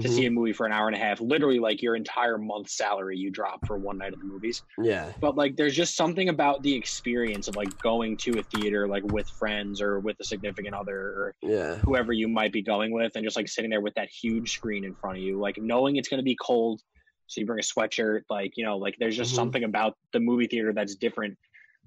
[0.00, 0.12] to Mhm.
[0.12, 1.20] see a movie for an hour and a half.
[1.20, 4.62] Literally, like your entire month's salary you drop for one night at the movies.
[4.78, 8.88] yeah, But like, there's just something about the experience of like going to a theater,
[8.88, 12.92] like with friends or with a significant other or yeah, whoever you might be going
[12.92, 15.56] with and just like sitting there with that huge screen in front of you like
[15.58, 16.80] knowing it's going to be cold
[17.26, 19.36] so you bring a sweatshirt like you know like there's just Mhm.
[19.36, 21.36] something about the movie theater that's different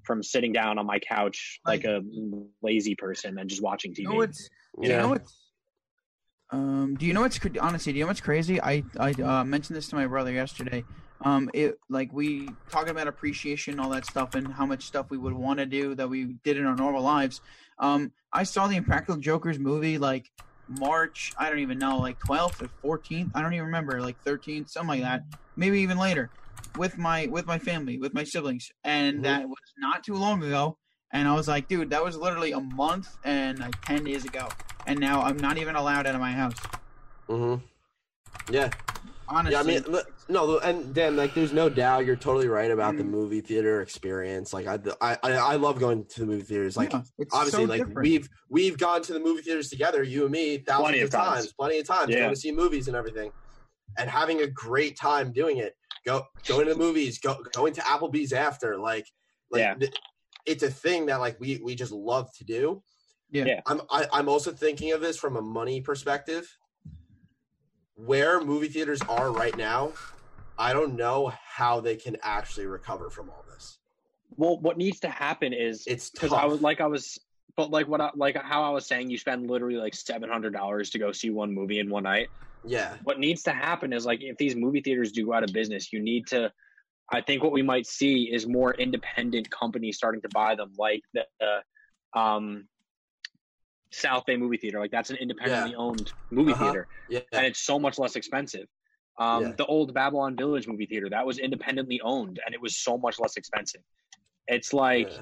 [0.04, 2.02] from sitting down on my couch like a
[2.62, 4.48] lazy person and just watching tv You know what's
[4.80, 4.98] yeah.
[5.02, 5.34] Know what's
[6.50, 8.60] um do you know what's honestly do you know what's crazy?
[8.60, 10.84] I I uh, mentioned this to my brother yesterday.
[11.24, 15.18] Um it like we talking about appreciation all that stuff and how much stuff we
[15.18, 17.40] would want to do that we did in our normal lives.
[17.78, 20.30] Um I saw the Impractical Jokers movie like
[20.68, 24.68] March, I don't even know, like 12th or 14th, I don't even remember, like 13th,
[24.70, 25.22] something like that.
[25.56, 26.30] Maybe even later
[26.74, 28.70] with my with my family, with my siblings.
[28.84, 29.22] And Mhm.
[29.24, 30.78] that was not too long ago.
[31.10, 34.48] And I was like, dude, that was literally a month and like 10 days ago
[34.86, 36.56] and now I'm not even allowed out of my house.
[37.28, 37.64] Mm-hmm.
[38.52, 38.70] Yeah,
[39.30, 39.80] Honestly, yeah.
[39.84, 43.42] I mean, no, and Dan, like, there's no doubt you're totally right about the movie
[43.42, 44.54] theater experience.
[44.54, 46.76] Like, I, I, I I love going to the movie theaters.
[46.76, 47.02] Like, yeah,
[47.32, 48.08] obviously, so like different.
[48.08, 51.10] we've we've gone to the movie theaters together, you and me, thousands Plenty of of
[51.12, 51.52] times, times.
[51.58, 52.20] plenty of times, Yeah.
[52.20, 53.30] going to see movies and everything,
[53.98, 55.74] and having a great time doing it.
[56.06, 59.06] Go going to the movies, go going to Applebee's after, like,
[59.50, 59.74] like Yeah.
[59.74, 59.92] th-
[60.46, 62.82] it's a thing that like we we just love to do.
[63.30, 63.44] Yeah.
[63.46, 63.60] Yeah.
[63.66, 66.58] I'm I, I'm also thinking of this from a money perspective.
[67.94, 69.92] Where movie theaters are right now,
[70.56, 73.78] I don't know how they can actually recover from all this.
[74.36, 77.18] well what needs to happen is It's because i was like i was
[77.56, 80.98] but like what I, like how i was saying you spend literally like $700 to
[80.98, 82.28] go see one movie in one night
[82.64, 85.52] yeah, what needs to happen is like if these movie theaters do go out of
[85.52, 86.52] business, you need to.
[87.10, 91.02] I think what we might see is more independent companies starting to buy them, like
[91.14, 92.66] the uh, um,
[93.90, 94.78] South Bay movie theater.
[94.80, 96.64] Like that's an independently owned movie Uh-huh.
[96.64, 98.66] theater, yeah, and it's so much less expensive.
[99.18, 99.52] Um, Yeah.
[99.56, 103.18] The old Babylon Village movie theater that was independently owned, and it was so much
[103.18, 103.80] less expensive.
[104.46, 105.20] It's like yeah.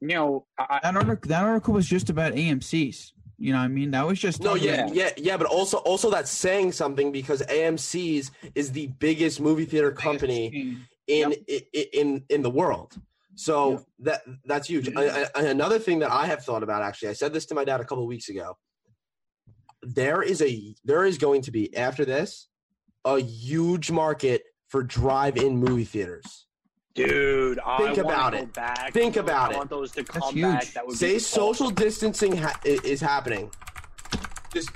[0.00, 3.12] you know, I, that article that article was just about AMC's.
[3.40, 5.46] You know, what I mean, that was just No, talking yeah, about- yeah, yeah, but
[5.46, 10.76] also also that's saying something because AMC's is the biggest movie theater company
[11.06, 13.00] in i i in in the world.
[13.38, 13.78] So Yeah.
[14.00, 14.86] that that's huge.
[14.88, 14.98] Mm-hmm.
[14.98, 17.64] I, I, another thing that I have thought about actually, I said this to my
[17.64, 18.58] dad a couple of weeks ago.
[19.82, 22.48] There is a there is going to be after this
[23.04, 26.46] a huge market for drive-in movie theaters.
[26.94, 28.52] dude, Think wanna about it.
[28.52, 28.92] Back.
[28.92, 29.22] Think dude.
[29.24, 29.56] about I it.
[29.56, 30.42] want those to That's come huge.
[30.52, 30.66] back.
[30.74, 33.52] That would Say be social distancing ha- is happening.
[34.52, 34.70] Just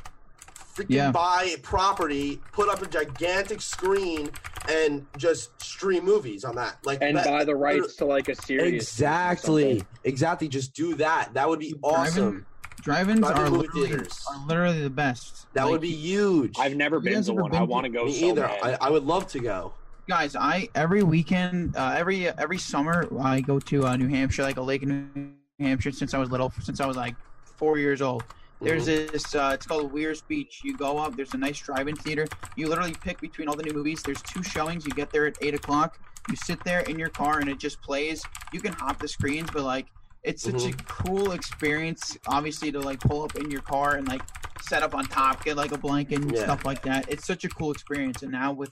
[0.77, 1.11] freaking Yeah.
[1.11, 4.31] buy a property, put up a gigantic screen,
[4.69, 6.79] and just stream movies on that.
[6.85, 8.75] Like and that- buy the rights to like a series.
[8.75, 10.49] Exactly, exactly.
[10.49, 11.31] Just do that.
[11.35, 12.47] That would be awesome.
[12.83, 14.25] Drive-ins Drive-in are movie literally, theaters.
[14.29, 15.47] are literally the best.
[15.55, 16.57] That Like, would be huge.
[16.59, 17.51] I've never You been to one.
[17.53, 18.49] been I want to go Me so either.
[18.49, 19.75] I, I would love to go.
[20.09, 20.35] guys.
[20.35, 24.63] I every weekend, uh, every every summer, I go to uh, New Hampshire, like a
[24.63, 27.15] lake in New Hampshire since I was little, since I was like
[27.57, 28.25] four years old.
[28.63, 29.11] There's Mhm.
[29.13, 29.35] this.
[29.35, 30.61] Uh, it's called Weirs Beach.
[30.63, 31.17] You go up.
[31.17, 32.27] There's a nice drive-in theater.
[32.57, 34.03] You literally pick between all the new movies.
[34.03, 34.87] There's two showings.
[34.87, 35.99] You get there at eight o'clock.
[36.29, 38.23] You sit there in your car and it just plays.
[38.53, 39.87] You can hop the screens, but like
[40.23, 42.17] it's such a cool experience.
[42.29, 44.23] Obviously, to like pull up in your car and like
[44.61, 46.45] set up on top, get like a blanket and Yeah.
[46.45, 47.07] stuff like that.
[47.09, 48.23] It's such a cool experience.
[48.23, 48.71] And now with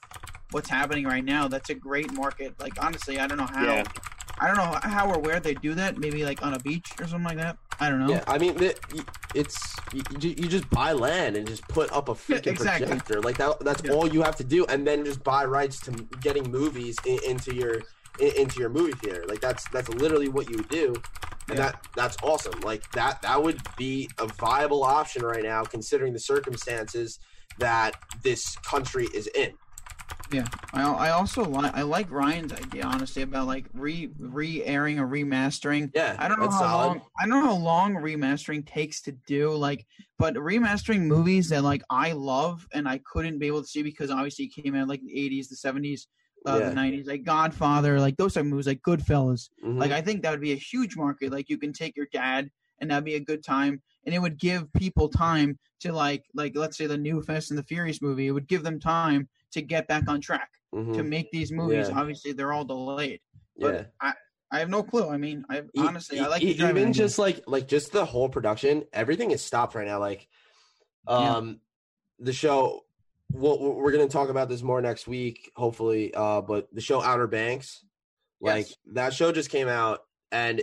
[0.52, 2.54] what's happening right now, that's a great market.
[2.60, 3.64] Like honestly, I don't know how.
[3.64, 3.82] Yeah.
[4.38, 5.98] I don't know how or where they do that.
[5.98, 7.58] Maybe like on a beach or something like that.
[7.80, 8.10] I don't know.
[8.10, 8.78] Yeah, I mean, it,
[9.34, 9.56] it's
[9.92, 12.86] you, you just buy land and just put up a freaking exactly.
[12.86, 13.20] projector.
[13.22, 13.92] Like that, that's Yeah.
[13.92, 17.54] all you have to do, and then just buy rights to getting movies in, into
[17.54, 17.82] your
[18.20, 19.24] in, into your movie theater.
[19.26, 20.94] Like that's that's literally what you would do,
[21.48, 21.66] and Yeah.
[21.72, 22.60] that that's awesome.
[22.60, 27.18] Like that that would be a viable option right now, considering the circumstances
[27.58, 29.52] that this country is in.
[30.32, 35.06] I, I also like I like Ryan's idea honestly about like re re airing or
[35.06, 35.90] remastering.
[35.94, 36.86] Yeah, I don't know how solid.
[36.86, 39.54] long I don't know how long remastering takes to do.
[39.54, 39.86] Like,
[40.18, 44.10] but remastering movies that like I love and I couldn't be able to see because
[44.10, 46.06] obviously it came out like the eighties, the seventies,
[46.46, 46.68] uh, Yeah.
[46.68, 49.50] the nineties, like Godfather, like those type of movies, like Goodfellas.
[49.64, 49.78] Mhm.
[49.78, 51.32] Like I think that would be a huge market.
[51.32, 52.50] Like you can take your dad
[52.80, 53.82] and that'd be a good time.
[54.04, 57.58] And it would give people time to like like let's say the new Fast and
[57.58, 60.94] the Furious movie, it would give them time to get back on track Mhm.
[60.94, 61.88] to make these movies.
[61.88, 61.98] Yeah.
[62.00, 63.20] Obviously they're all delayed.
[63.58, 63.84] But yeah.
[64.00, 64.12] I
[64.52, 65.08] I have no clue.
[65.08, 68.04] I mean, I E- honestly I like e- the even just like like just the
[68.04, 70.28] whole production everything is stopped right now like
[71.08, 71.36] Yeah.
[71.36, 71.60] um
[72.18, 72.84] the show
[73.32, 77.00] we'll, we're going to talk about this more next week hopefully uh but the show
[77.00, 77.84] outer banks
[78.40, 78.76] like Yes.
[78.92, 80.00] that show just came out
[80.32, 80.62] and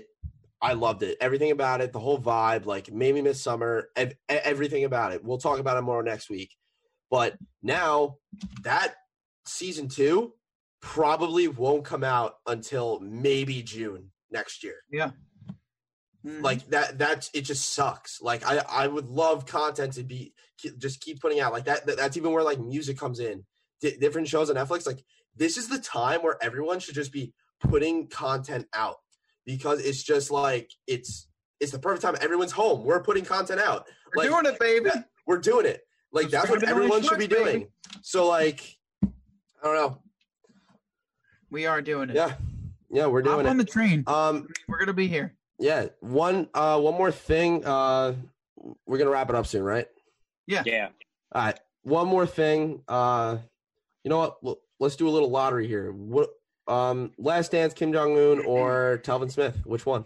[0.61, 1.17] i loved it.
[1.21, 5.23] Everything about it the whole vibe like made me miss summer ev- everything about it.
[5.23, 6.55] We'll talk about it more next week.
[7.09, 8.17] But now
[8.63, 8.95] that
[9.45, 10.33] season two
[10.81, 14.75] probably won't come out until maybe june next year.
[16.25, 16.41] Mhm.
[16.41, 18.21] like that that's it just sucks.
[18.21, 20.33] Like i i would love content to be
[20.79, 21.53] just keep putting out.
[21.53, 23.45] Like that, that that's even where like music comes in.
[23.81, 25.03] Di different shows on netflix like
[25.35, 28.97] this is the time where everyone should just be putting content out
[29.47, 31.27] because it's just like it's
[31.59, 34.89] it's the perfect time everyone's home we're putting content out we're like, doing it, baby.
[35.25, 35.81] we're doing it
[36.11, 37.59] like that's what everyone Noise should be Flex, baby.
[37.59, 37.67] doing
[38.03, 39.07] so like i
[39.63, 39.97] don't know
[41.49, 42.15] We are doing it.
[42.15, 42.33] yeah
[42.91, 44.03] yeah we're Hop doing on it the train.
[44.05, 45.33] um We're gonna be here.
[45.59, 48.13] yeah one uh one more thing uh
[48.85, 49.87] we're gonna wrap it up soon right
[50.45, 50.63] Yeah.
[50.65, 50.89] Yeah.
[51.33, 52.81] All right, one more thing.
[52.87, 53.37] Uh,
[54.03, 54.57] you know what?
[54.79, 55.91] Let's do a little lottery here.
[55.91, 56.29] What?
[56.67, 59.61] Um, Last Dance, Kim Jong Un or Talvin Smith?
[59.65, 60.05] Which one?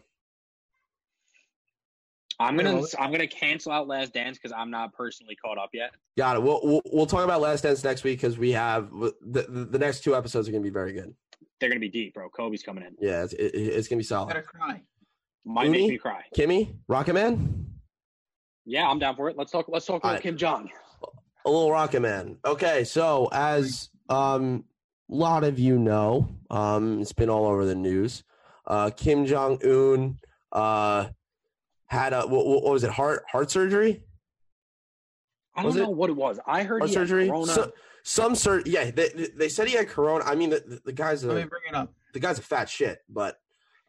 [2.39, 5.91] I'm gonna I'm gonna cancel out Last Dance because I'm not personally caught up yet.
[6.17, 6.43] Got it.
[6.43, 9.77] We'll we'll, we'll talk about Last Dance next week because we have the, the the
[9.79, 11.13] next two episodes are gonna be very good.
[11.59, 12.29] They're gonna be deep, bro.
[12.29, 12.95] Kobe's coming in.
[12.99, 14.29] Yeah, it's it, it's gonna be I'm solid.
[14.33, 14.81] gonna cry.
[15.45, 15.81] Might Uni?
[15.81, 16.21] make me cry.
[16.35, 17.65] Kimmy, Rocket Man,
[18.65, 19.37] Yeah, I'm down for it.
[19.37, 19.65] Let's talk.
[19.69, 20.23] Let's talk about Alright.
[20.23, 20.69] Kim Jong.
[21.45, 22.37] a little Rocket Man.
[22.45, 24.70] Okay, so as um a
[25.11, 28.23] lot of you know, um, it's been all over the news.
[28.65, 30.17] Uh, Kim Jong Un
[30.51, 31.07] uh
[31.87, 34.03] had a what, what was it heart heart surgery?
[35.55, 36.39] I Was don't it- know what it was.
[36.47, 37.27] I heard Heart he surgery?
[37.27, 37.51] Corona.
[37.51, 37.71] So,
[38.03, 40.23] some sur- yeah, they, they said he had corona.
[40.25, 41.93] I mean, the, the, the guy's Let me a bring it up.
[42.13, 43.37] the guy's a fat shit, but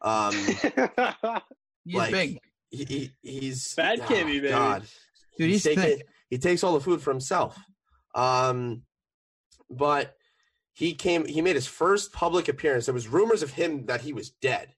[0.01, 0.33] um,
[1.85, 4.49] He's Like, big, he, he he's Fat oh, Kimmy, baby.
[4.49, 4.83] God,
[5.37, 5.49] dude.
[5.49, 6.07] He's taking- thick.
[6.29, 7.57] He takes all the food for himself.
[8.15, 8.81] Um,
[9.69, 10.15] but
[10.73, 11.25] he came.
[11.25, 12.85] He made his first public appearance.
[12.85, 14.73] There was rumors of him that he was dead.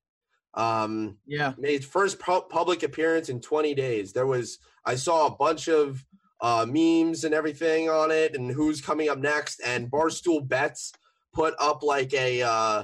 [0.53, 4.13] Um, Yeah, made his first pu- public appearance in 20 days.
[4.13, 6.03] There was I saw a bunch of
[6.41, 9.61] uh, memes and everything on it, and who's coming up next.
[9.65, 10.93] And Barstool Bets
[11.33, 12.83] put up like a uh,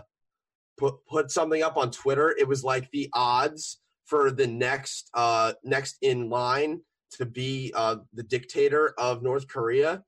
[0.77, 2.35] put put something up on Twitter.
[2.37, 6.81] It was like the odds for the next uh, next in line
[7.11, 10.03] to be uh, the dictator of North Korea,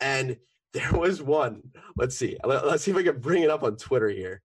[0.00, 0.36] and
[0.72, 1.62] there was one.
[1.96, 2.36] Let's see.
[2.44, 4.42] Let, us see if I can bring it up on Twitter here.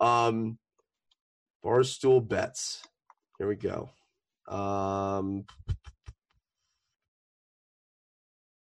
[0.00, 0.58] Um,
[1.64, 2.82] Barstool bets.
[3.38, 3.90] Here we go.
[4.48, 5.44] Um,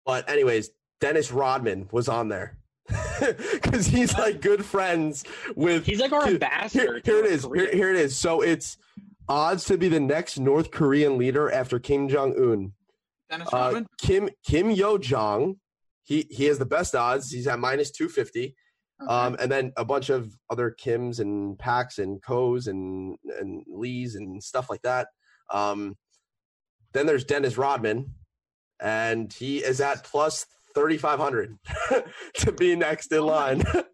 [0.05, 0.69] but anyways,
[1.01, 2.57] Dennis Rodman was on there
[3.19, 5.23] because he's like good friends
[5.55, 5.85] with.
[5.85, 6.83] He's like our Here- ambassador.
[6.83, 7.45] Here, to here it North is.
[7.45, 7.61] Korea.
[7.63, 8.15] Here, here it is.
[8.15, 8.77] So it's
[9.29, 12.73] odds to be the next North Korean leader after Kim Jong Un.
[13.29, 13.87] Dennis Uh, Rodman.
[13.99, 15.57] Kim Kim Yo Jong.
[16.07, 17.29] He he has the best odds.
[17.29, 18.55] He's at minus two fifty.
[19.03, 19.13] Okay.
[19.13, 24.15] Um, and then a bunch of other Kims and Packs and Ko's and and Lees
[24.15, 25.09] and stuff like that.
[25.53, 25.95] Um,
[26.93, 28.13] then there's Dennis Rodman,
[28.79, 31.57] and he is at plus thirty five hundred
[32.35, 33.85] to be next in Oh line, That's-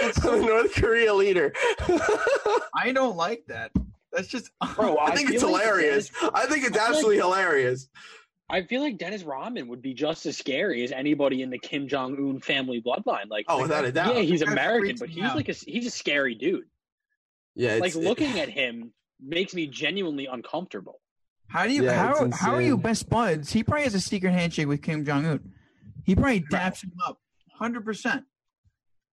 [0.00, 1.52] that's the so- North Korea leader.
[2.74, 3.70] I don't like that.
[4.12, 6.10] That's just Bro, I think it's feel like hilarious.
[6.34, 7.88] I think it's I feel like- absolutely hilarious.
[8.50, 11.86] I feel like Dennis Rodman would be just as scary as anybody in the Kim
[11.86, 13.28] Jong Un family bloodline.
[13.28, 14.14] Like, Oh, without a doubt.
[14.16, 15.36] yeah, he's American, but he's out.
[15.36, 16.64] like a he's a scary dude.
[17.54, 21.00] Yeah, like it's, looking at him makes me genuinely uncomfortable.
[21.48, 23.52] How do you Yeah, how how are you best buds?
[23.52, 25.52] He probably has a secret handshake with Kim Jong Un.
[26.04, 27.18] He probably daps him up,
[27.58, 28.24] hundred percent.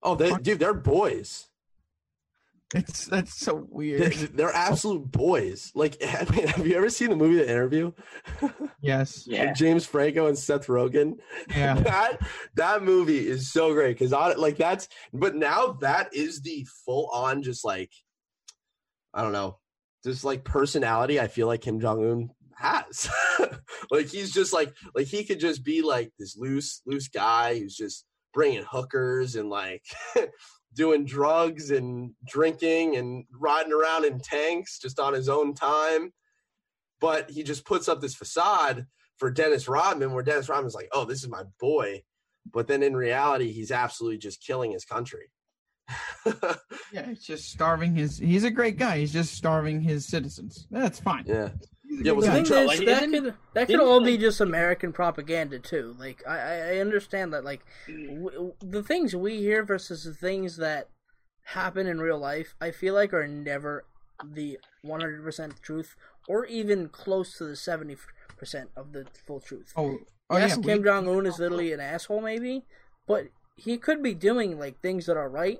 [0.03, 1.47] Oh, they, dude, they're boys.
[2.75, 4.13] It's that's so They're, weird.
[4.33, 5.71] they're absolute boys.
[5.75, 7.93] Like, I mean, have you ever seen the movie The Interview?
[8.81, 9.25] yes.
[9.25, 9.53] Yeah.
[9.53, 11.13] James Franco and Seth Rogen.
[11.49, 11.73] Yeah.
[11.79, 12.19] that
[12.55, 14.89] that movie is so great because I like that's.
[15.13, 17.91] But now that is the full on, just like,
[19.13, 19.59] I don't know,
[20.03, 21.19] just like personality.
[21.19, 23.09] I feel like Kim Jong Un has.
[23.89, 27.75] like he's just like like he could just be like this loose loose guy who's
[27.75, 29.83] just bringing hookers and like
[30.75, 36.11] doing drugs and drinking and riding around in tanks just on his own time
[37.01, 38.85] but he just puts up this facade
[39.17, 42.01] for Dennis Rodman where Dennis Rodman's like oh this is my boy
[42.51, 45.31] but then in reality he's absolutely just killing his country
[46.91, 48.17] Yeah, he's just starving his.
[48.17, 48.99] He's a great guy.
[48.99, 50.65] He's just starving his citizens.
[50.71, 51.25] That's fine.
[51.27, 51.49] yeah
[51.97, 52.37] Yeah, good was The guy.
[52.37, 55.59] he thing Control, is, like, that isn't- could that could all be just American propaganda
[55.59, 55.95] too.
[55.99, 60.57] Like I, I I understand that like w- the things we hear versus the things
[60.57, 60.89] that
[61.43, 63.85] happen in real life, I feel like are never
[64.23, 65.95] the 100% truth
[66.27, 67.97] or even close to the 70%
[68.75, 69.71] of the full truth.
[69.75, 70.63] Oh, oh yes, yeah.
[70.75, 72.63] Kim Jong Un is literally an asshole, maybe,
[73.07, 75.59] but he could be doing like things that are right.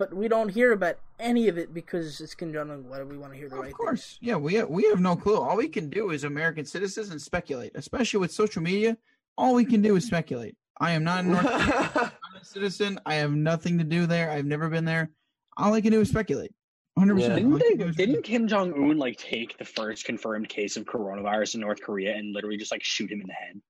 [0.00, 2.88] But we don't hear about any of it because it's Kim Jong Un.
[2.88, 4.36] Why do we want to hear the right Of course, yeah.
[4.36, 5.36] We have, we have no clue.
[5.36, 7.72] All we can do is American citizens and speculate.
[7.74, 8.96] Especially with social media,
[9.36, 10.56] all we can do is speculate.
[10.80, 11.44] I am not a North
[11.92, 12.98] Korean citizen.
[13.04, 14.30] I have nothing to do there.
[14.30, 15.10] I've never been there.
[15.58, 16.54] All I can do is speculate.
[16.98, 17.28] Hundred Yeah.
[17.28, 17.58] percent.
[17.58, 21.60] Didn't, they, didn't Kim Jong Un like take the first confirmed case of coronavirus in
[21.60, 23.60] North Korea and literally just like shoot him in the head?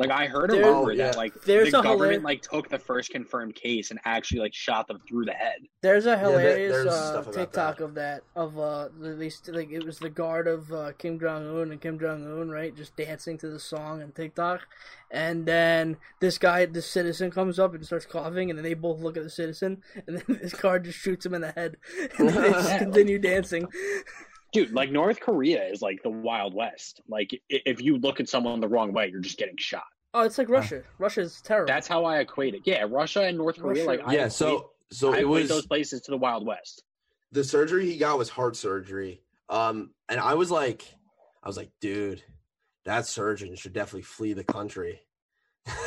[0.00, 1.06] Like I heard a There- rumor yeah.
[1.06, 4.40] that like There's the a government hilar- like took the first confirmed case and actually
[4.40, 5.60] like shot them through the head.
[5.82, 7.84] There's a there- hilarious there's uh, TikTok that.
[7.84, 11.46] of that of uh at least like it was the guard of uh, Kim Jong
[11.60, 14.60] Un and Kim Jong Un right just dancing to the song on TikTok,
[15.10, 19.00] and then this guy this citizen comes up and starts coughing and then they both
[19.00, 21.76] look at the citizen and then this guard just shoots him in the head
[22.18, 23.66] and then they just continue dancing.
[24.52, 27.00] Dude, like North Korea is like the Wild West.
[27.08, 29.84] Like if you look at someone the wrong way, you're just getting shot.
[30.12, 30.82] Oh, it's like Russia.
[30.98, 31.68] Russia's terrible.
[31.72, 32.62] That's how I equate it.
[32.64, 33.86] Yeah, Russia and North Korea.
[33.86, 34.02] Russia.
[34.02, 36.44] Like I yeah equate, so so I it equate was those places to the Wild
[36.46, 36.82] West.
[37.32, 39.22] the surgery he got was heart surgery.
[39.48, 40.84] Um, and I was like,
[41.44, 42.22] I was like, dude,
[42.84, 45.00] that surgeon should definitely flee the country.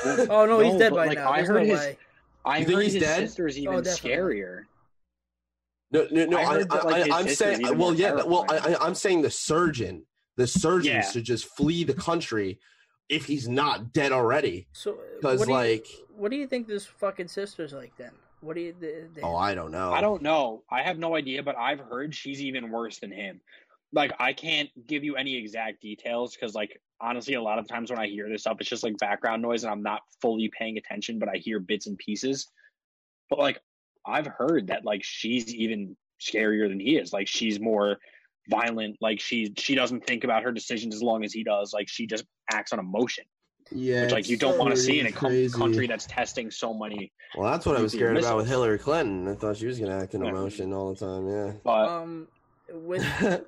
[0.05, 1.31] oh no, he's dead by like, now.
[1.31, 1.97] I heard no his- way.
[2.45, 3.27] I You think heard he's his dead?
[3.27, 4.63] sister's even Oh, scarier.
[5.93, 6.37] No, no, no.
[6.37, 8.75] I I, that, like, I, I'm saying, well, more yeah, well, I, terrifying.
[8.81, 10.05] I, I'm saying the surgeon,
[10.37, 11.01] the surgeon Yeah.
[11.09, 12.59] should just flee the country
[13.09, 14.67] if he's not dead already.
[14.73, 18.11] So Because what do you- like, what do you think this fucking sister's like then?
[18.41, 18.75] What do you?
[18.79, 19.93] They, they- oh, I don't know.
[19.93, 20.63] I don't know.
[20.69, 23.39] I have no idea, but I've heard she's even worse than him.
[23.93, 27.91] Like I can't give you any exact details because, like, honestly, a lot of times
[27.91, 30.77] when I hear this stuff, it's just like background noise, and I'm not fully paying
[30.77, 32.47] attention, but I hear bits and pieces.
[33.29, 33.61] But like,
[34.05, 37.13] I've heard that like she's even scarier than he is.
[37.13, 37.97] Like she's more
[38.49, 38.97] violent.
[39.01, 41.73] Like she she doesn't think about her decisions as long as he does.
[41.73, 43.23] Like she just acts on emotion,
[43.71, 46.73] Yeah, which like you don't want to see in a com- country that's testing so
[46.73, 47.11] many.
[47.35, 48.47] Well, that's what I was nuclear scared about with.
[48.47, 49.27] Hillary Clinton.
[49.27, 50.29] I thought she was gonna act in Yeah.
[50.31, 51.27] emotion all the time.
[51.27, 52.27] Yeah, but um,
[52.71, 53.05] with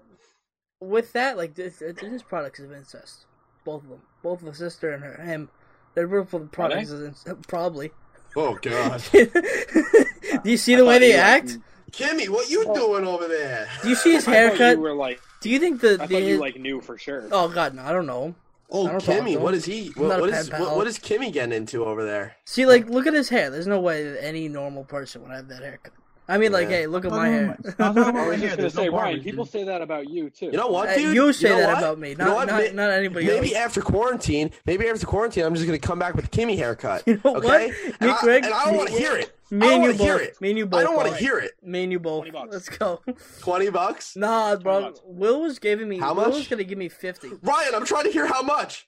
[0.80, 3.26] with that, like this, this products of incest.
[3.64, 5.50] Both of them, both of the sister and her, him,
[5.96, 7.48] they're both products of incest.
[7.48, 7.92] Probably.
[8.36, 9.02] oh God,
[10.46, 11.58] Do you see the way they you, act?
[11.92, 13.68] Kimmy, what you doing over there?
[13.82, 14.76] Do you see his I thought haircut?
[14.78, 17.28] You were like, Do you think the, I the thought you like knew for sure.
[17.32, 18.36] Oh God, no, I don't know.
[18.70, 19.92] Oh, don't Kimmy, what is he?
[19.96, 20.60] I'm not What, a what pen is pal.
[20.66, 22.36] what, what is Kimmy getting into over there?
[22.46, 23.50] See, like, look at his hair.
[23.50, 25.94] There's no way that any normal person would have that haircut.
[26.28, 27.56] I mean, like, hey, look at my hair.
[27.78, 28.48] I'll talk about I my was hair.
[28.48, 30.48] just gonna There's no say, Ryan, people say that about you too.
[30.48, 31.16] You know what, Uh, dude?
[31.16, 31.78] you say know that what?
[31.78, 32.48] about me, You not know what?
[32.48, 33.64] not, May- not anybody Maybe else.
[33.66, 37.04] after quarantine, maybe after quarantine, I'm just gonna come back with Kimmy haircut.
[37.08, 37.46] You know what?
[37.46, 37.68] okay?
[37.68, 39.35] Me, And, I, Greg, and I don't want to hear it.
[39.52, 40.22] Me I and you hear both.
[40.28, 40.42] it.
[40.42, 40.80] Me and you both.
[40.80, 41.52] I don't want to hear it.
[41.62, 42.26] Me and you both.
[42.52, 43.02] Let's go.
[43.42, 44.82] Twenty bucks, Nah, bro.
[44.82, 45.02] bucks.
[45.06, 46.00] Will was giving me.
[46.00, 46.34] How Will much?
[46.34, 47.30] was gonna give me fifty.
[47.44, 47.76] Ryan.
[47.76, 48.88] I'm trying to hear how much.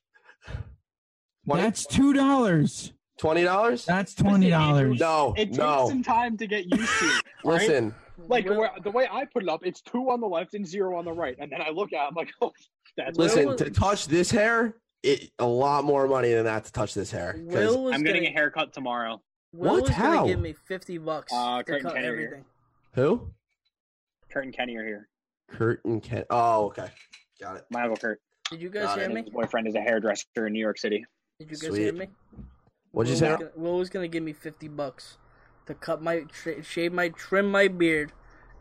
[1.45, 2.93] That's two dollars.
[3.17, 3.85] Twenty dollars?
[3.85, 4.99] That's twenty dollars.
[4.99, 5.89] No, It takes no.
[5.89, 7.05] some time to get used to.
[7.45, 7.61] right?
[7.61, 7.95] Listen,
[8.27, 10.67] like Will- where, the way I put it up, it's two on the left and
[10.67, 12.51] zero on the right, and then I look at, it, I'm like, oh,
[12.95, 13.47] that's listen.
[13.47, 17.09] was- To touch this hair, it a lot more money than that to touch this
[17.09, 17.33] hair.
[17.33, 19.21] 'Cause- Will was I'm getting gonna, a haircut tomorrow.
[19.53, 19.81] Will What?
[19.83, 20.15] was How?
[20.17, 22.23] gonna give me fifty bucks Uh, to Creighton cut Kennedy.
[22.25, 22.45] everything.
[22.93, 23.31] who?
[24.29, 25.07] Kurt and Kenny are here.
[25.49, 26.25] Kurt and Ken.
[26.29, 26.89] Oh, okay,
[27.39, 27.65] got it.
[27.69, 28.21] My uncle Kurt
[28.51, 29.13] Did you guys Got hear it.
[29.13, 29.21] me?
[29.21, 31.05] his boyfriend is a hairdresser in New York City.
[31.39, 31.81] Did you guys Sweet.
[31.81, 32.07] hear me?
[32.91, 33.37] What'd you Will say?
[33.37, 35.17] gonna- Will was gonna give me fifty bucks
[35.65, 38.11] to cut my sh- shave my trim my beard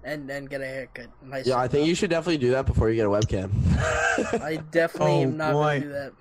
[0.04, 1.08] and then get a haircut.
[1.22, 1.88] And I Yeah, I think no.
[1.88, 3.50] you should definitely do that before you get a webcam.
[4.42, 5.62] I definitely Oh, am not boy.
[5.62, 6.12] gonna do that.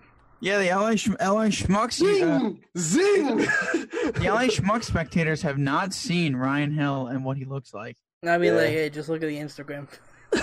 [0.42, 2.02] Yeah, the LA Sch- LA Schmucks.
[2.04, 3.38] Uh, Zing!
[3.38, 7.96] the LA Schmuck spectators have not seen Ryan Hill and what he looks like.
[8.24, 8.60] I mean, Yeah.
[8.60, 9.88] like, hey, just look at the Instagram.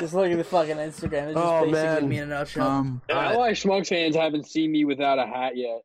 [0.00, 1.28] just look at the fucking Instagram.
[1.28, 2.08] It's just Oh, basically man.
[2.08, 2.66] me in a nutshell.
[2.66, 5.82] Um, Uh, LA Schmucks fans haven't seen me without a hat yet.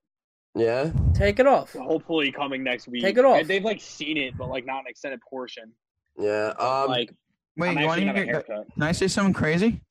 [0.55, 0.91] yeah.
[1.13, 1.73] Take it off.
[1.73, 3.01] Hopefully coming next week.
[3.03, 3.39] Take it off.
[3.39, 5.71] And They've like seen it, but like not an extended portion.
[6.17, 6.53] Yeah.
[6.59, 6.87] Um.
[6.89, 7.11] like
[7.57, 8.23] wait, I'm you want actually to hear?
[8.23, 8.73] a haircut.
[8.73, 9.81] Can I say something crazy?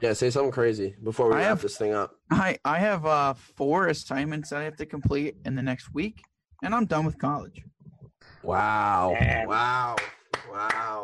[0.00, 0.12] Yeah.
[0.12, 2.14] Say something crazy before we I wrap have- this thing up.
[2.30, 6.22] I I have uh four assignments that I have to complete in the next week,
[6.62, 7.62] and I'm done with college.
[8.42, 9.16] Wow.
[9.18, 9.48] Damn.
[9.48, 9.96] Wow.
[10.50, 11.02] Wow.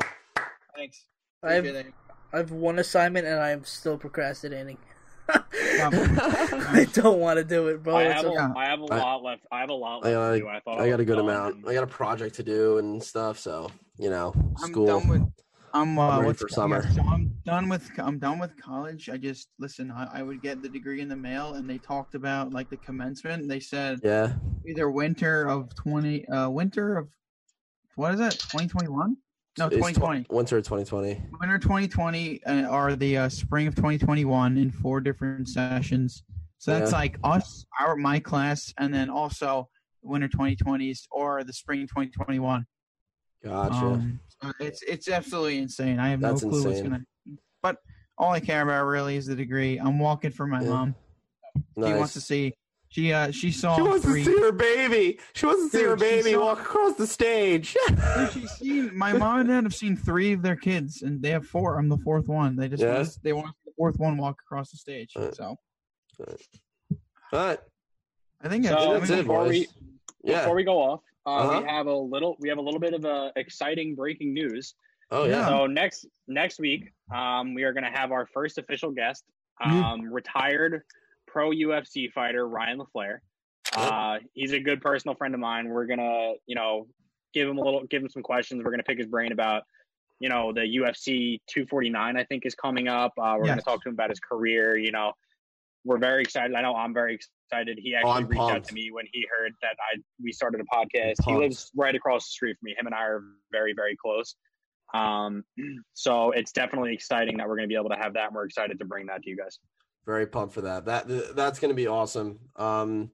[0.77, 1.05] Thanks.
[1.43, 1.87] I've
[2.33, 4.79] I've one assignment and I'm still procrastinating.
[5.29, 7.97] I don't want to do it, bro.
[7.97, 9.43] I have, a, a- I have a I- lot left.
[9.53, 10.49] I have a lot I left got, to do.
[10.49, 11.63] I thought I got a good was amount.
[11.63, 11.71] done.
[11.71, 13.39] I got a project to do and stuff.
[13.39, 14.87] So you know, I'm school.
[14.87, 15.23] done with.
[15.73, 16.83] I'm, uh, I'm what's- for summer.
[16.85, 17.91] yeah, so I'm done with.
[17.99, 19.09] I'm done with college.
[19.09, 19.91] I just listen.
[19.91, 22.77] I, I would get the degree in the mail, and they talked about like the
[22.79, 23.49] commencement.
[23.49, 24.35] They said yeah.
[24.67, 27.09] either winter of twenty, uh, winter of
[27.97, 28.39] what is it?
[28.51, 29.17] Twenty twenty one?
[29.59, 30.27] No, It's tw- twenty twenty.
[30.31, 31.23] winter 2020.
[31.41, 36.23] Winter 2020 uh, or the uh, spring of 2021 in four different sessions.
[36.59, 36.99] So that's Yeah.
[36.99, 39.69] like us, our my class, and then also
[40.03, 42.65] winter 2020s or the spring 2021.
[43.45, 43.75] Gotcha.
[43.75, 44.21] Um,
[44.61, 45.99] it's it's absolutely insane.
[45.99, 47.03] I have That's no clue what's gonna.
[47.63, 47.77] But
[48.19, 49.79] all I care about really is the degree.
[49.79, 50.69] I'm walking for my Yeah.
[50.69, 50.95] mom.
[51.77, 52.55] She wants to see.
[52.89, 54.25] She uh she saw She wants three.
[54.25, 55.19] to see her baby.
[55.35, 57.77] She wants to see her baby saw- walk across the stage.
[58.17, 61.31] Dude, she's seen my mom and dad have seen three of their kids, and they
[61.31, 61.79] have four.
[61.79, 62.57] I'm the fourth one.
[62.57, 62.95] They just Yeah?
[62.97, 65.13] want to, they want the fourth one walk across the stage.
[65.17, 65.57] Uh, So
[66.19, 66.27] All
[67.33, 67.59] right.
[68.43, 69.51] I think So, that's, That's it, before boys.
[69.51, 69.69] we-
[70.25, 70.41] yeah.
[70.41, 71.61] Before we go off, uh, Uh-huh.
[71.63, 72.37] we have a little.
[72.41, 74.75] We have a little bit of uh, exciting breaking news.
[75.11, 75.41] oh yeah.
[75.41, 75.49] Yeah.
[75.49, 79.25] So next next week, um, we are going to have our first official guest,
[79.63, 80.83] um, retired
[81.27, 83.19] pro UFC fighter Ryan LaFlare.
[83.77, 85.69] Uh, he's a good personal friend of mine.
[85.69, 86.87] We're gonna, you know,
[87.35, 88.63] give him a little, give him some questions.
[88.65, 89.63] We're gonna pick his brain about,
[90.19, 92.17] you know, the UFC 249.
[92.17, 93.13] I think is coming up.
[93.17, 94.77] Uh, we're gonna talk to him about his career.
[94.77, 95.13] You know,
[95.85, 96.55] we're very excited.
[96.55, 97.19] I know I'm very
[97.51, 97.79] excited.
[97.81, 100.61] He actually Oh, I'm reached out to me when he heard that I we started
[100.61, 101.25] a podcast.
[101.25, 102.75] He lives right across the street from me.
[102.79, 104.35] Him and I are very very close.
[104.93, 105.45] Um,
[105.95, 108.27] so it's definitely exciting that we're going to be able to have that.
[108.27, 109.59] And we're excited to bring that to you guys.
[110.07, 110.85] Very pumped for that.
[110.87, 112.39] That that's going to be awesome.
[112.57, 113.11] Um,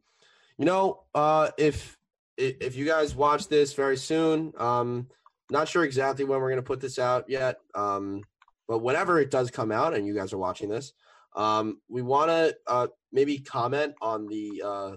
[0.59, 1.97] you know, uh, if
[2.37, 5.09] if you guys watch this very soon, um,
[5.51, 7.59] not sure exactly when we're going to put this out yet.
[7.75, 8.23] Um,
[8.69, 10.93] but whenever it does come out, and you guys are watching this,
[11.37, 14.97] um, we want to uh, maybe comment on the uh,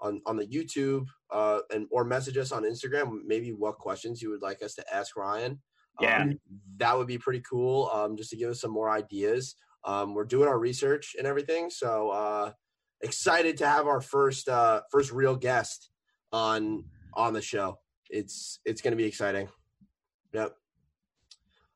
[0.00, 3.20] on on the YouTube uh, and or message us on Instagram.
[3.24, 5.60] Maybe what questions you would like us to ask Ryan.
[6.00, 6.22] Yeah.
[6.22, 6.40] Um,
[6.76, 7.90] that would be pretty cool.
[7.92, 9.54] Um, just to give us some more ideas.
[9.84, 12.52] Um, we're doing our research and everything, so uh,
[13.00, 15.90] excited to have our first uh, first real guest
[16.32, 17.78] on on the show.
[18.10, 19.48] It's it's going to be exciting.
[20.32, 20.57] Yep.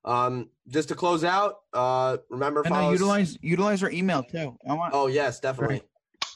[0.04, 4.56] Um, just to close out, uh, remember and follow us- utilize utilize our email too.
[4.68, 5.82] I want Oh yes, definitely.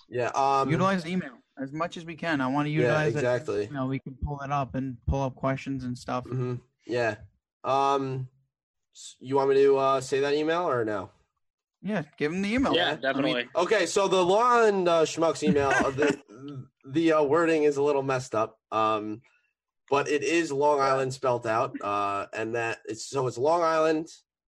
[0.09, 0.29] Yeah.
[0.35, 0.71] Um.
[0.71, 2.41] utilize email as much as we can.
[2.41, 2.81] I want to Yeah.
[2.83, 3.19] utilize it.
[3.19, 3.65] Exactly.
[3.67, 6.25] You know, we can pull it up and pull up questions and stuff.
[6.25, 6.55] Mm-hmm.
[6.87, 7.17] Yeah.
[7.65, 8.29] Um.
[9.19, 11.11] You want me to uh, say that email or no?
[11.83, 12.75] Yeah, give them the email.
[12.75, 13.49] Yeah, I mean, definitely.
[13.55, 16.19] Okay, so the law and uh, Schmucks email, uh, the
[16.87, 19.21] the uh, wording is a little messed up, um,
[19.91, 24.09] but it is Long Island spelt out, uh, and that it's so it's Long Island.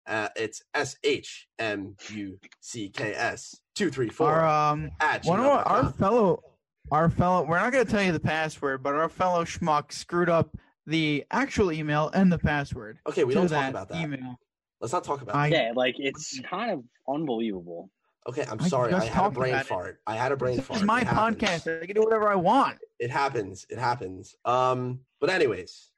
[0.07, 5.25] Uh, it's S H M U C K S two three four our um, at
[5.25, 6.43] one of our, our fellow,
[6.91, 7.45] our fellow.
[7.47, 10.55] We're not going to tell you the password, but our fellow schmuck screwed up
[10.87, 12.99] the actual email and the password.
[13.09, 14.03] Okay, we don't talk about that.
[14.03, 14.39] email.
[14.81, 15.37] Let's not talk about.
[15.37, 15.57] I that.
[15.57, 17.91] Yeah, like it's kind of unbelievable.
[18.27, 18.93] Okay, I'm I sorry.
[18.95, 19.69] I had a brain about it.
[19.69, 20.01] fart.
[20.07, 20.79] I had a brain this fart.
[20.81, 21.83] It's my It podcast.
[21.83, 22.79] I can do whatever I want.
[22.99, 23.67] It happens.
[23.69, 24.35] It happens.
[24.47, 25.91] Um, but anyways,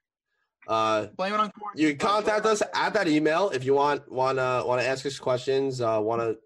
[0.67, 1.81] uh, Blame it on quarantine.
[1.85, 5.05] you can contact us at that email if you want want to want to ask
[5.05, 5.79] us questions.
[5.79, 6.37] Uh, want to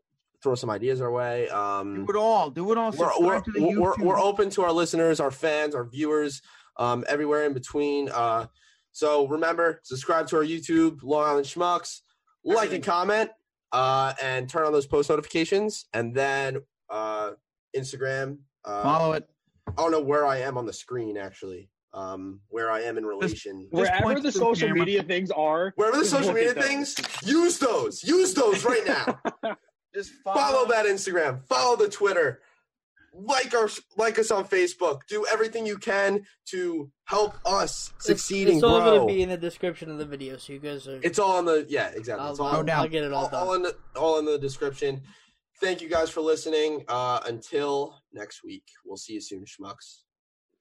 [0.44, 1.50] throw some ideas our way.
[1.50, 2.50] Um, Do it all.
[2.52, 2.92] Do it all.
[2.92, 6.42] we're, we're, to the we're, we're open to our listeners, our fans, our viewers,
[6.78, 8.10] um, everywhere in between.
[8.10, 8.48] Uh,
[8.92, 12.02] so remember, subscribe to our YouTube, Long Island Schmucks,
[12.44, 12.76] like Everything.
[12.78, 13.32] and comment,
[13.72, 16.58] uh, and turn on those post notifications, and then
[16.90, 17.32] uh,
[17.76, 18.38] Instagram.
[18.66, 19.28] Uh, Follow it.
[19.68, 21.70] I don't know where I am on the screen actually.
[21.94, 23.68] um, where I am in relation.
[23.74, 24.80] Just Wherever the to the social camera.
[24.86, 26.96] media things are, Wherever the social media things,
[27.26, 28.04] use those.
[28.04, 29.20] Use those right now.
[29.94, 31.44] Just follow that Instagram.
[31.48, 32.40] Follow the Twitter.
[33.14, 35.02] Like our like us on Facebook.
[35.10, 39.30] Do everything you can to help us succeed it's, it's and all gonna be in
[39.30, 41.00] the description of the video, so you guys are.
[41.04, 42.24] It's all on the yeah, exactly.
[42.24, 43.48] I'll, It's all, I'll, I'll get it all all, done.
[43.48, 45.02] all in the all in the description.
[45.60, 46.86] Thank you guys for listening.
[46.88, 50.04] Uh, until next week, we'll see you soon, schmucks.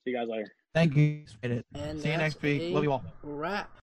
[0.04, 0.52] See you guys later.
[0.74, 1.24] Thank you.
[1.42, 1.64] And
[2.00, 2.74] See you next week.
[2.74, 3.04] Love you all.
[3.22, 3.80] Wrap.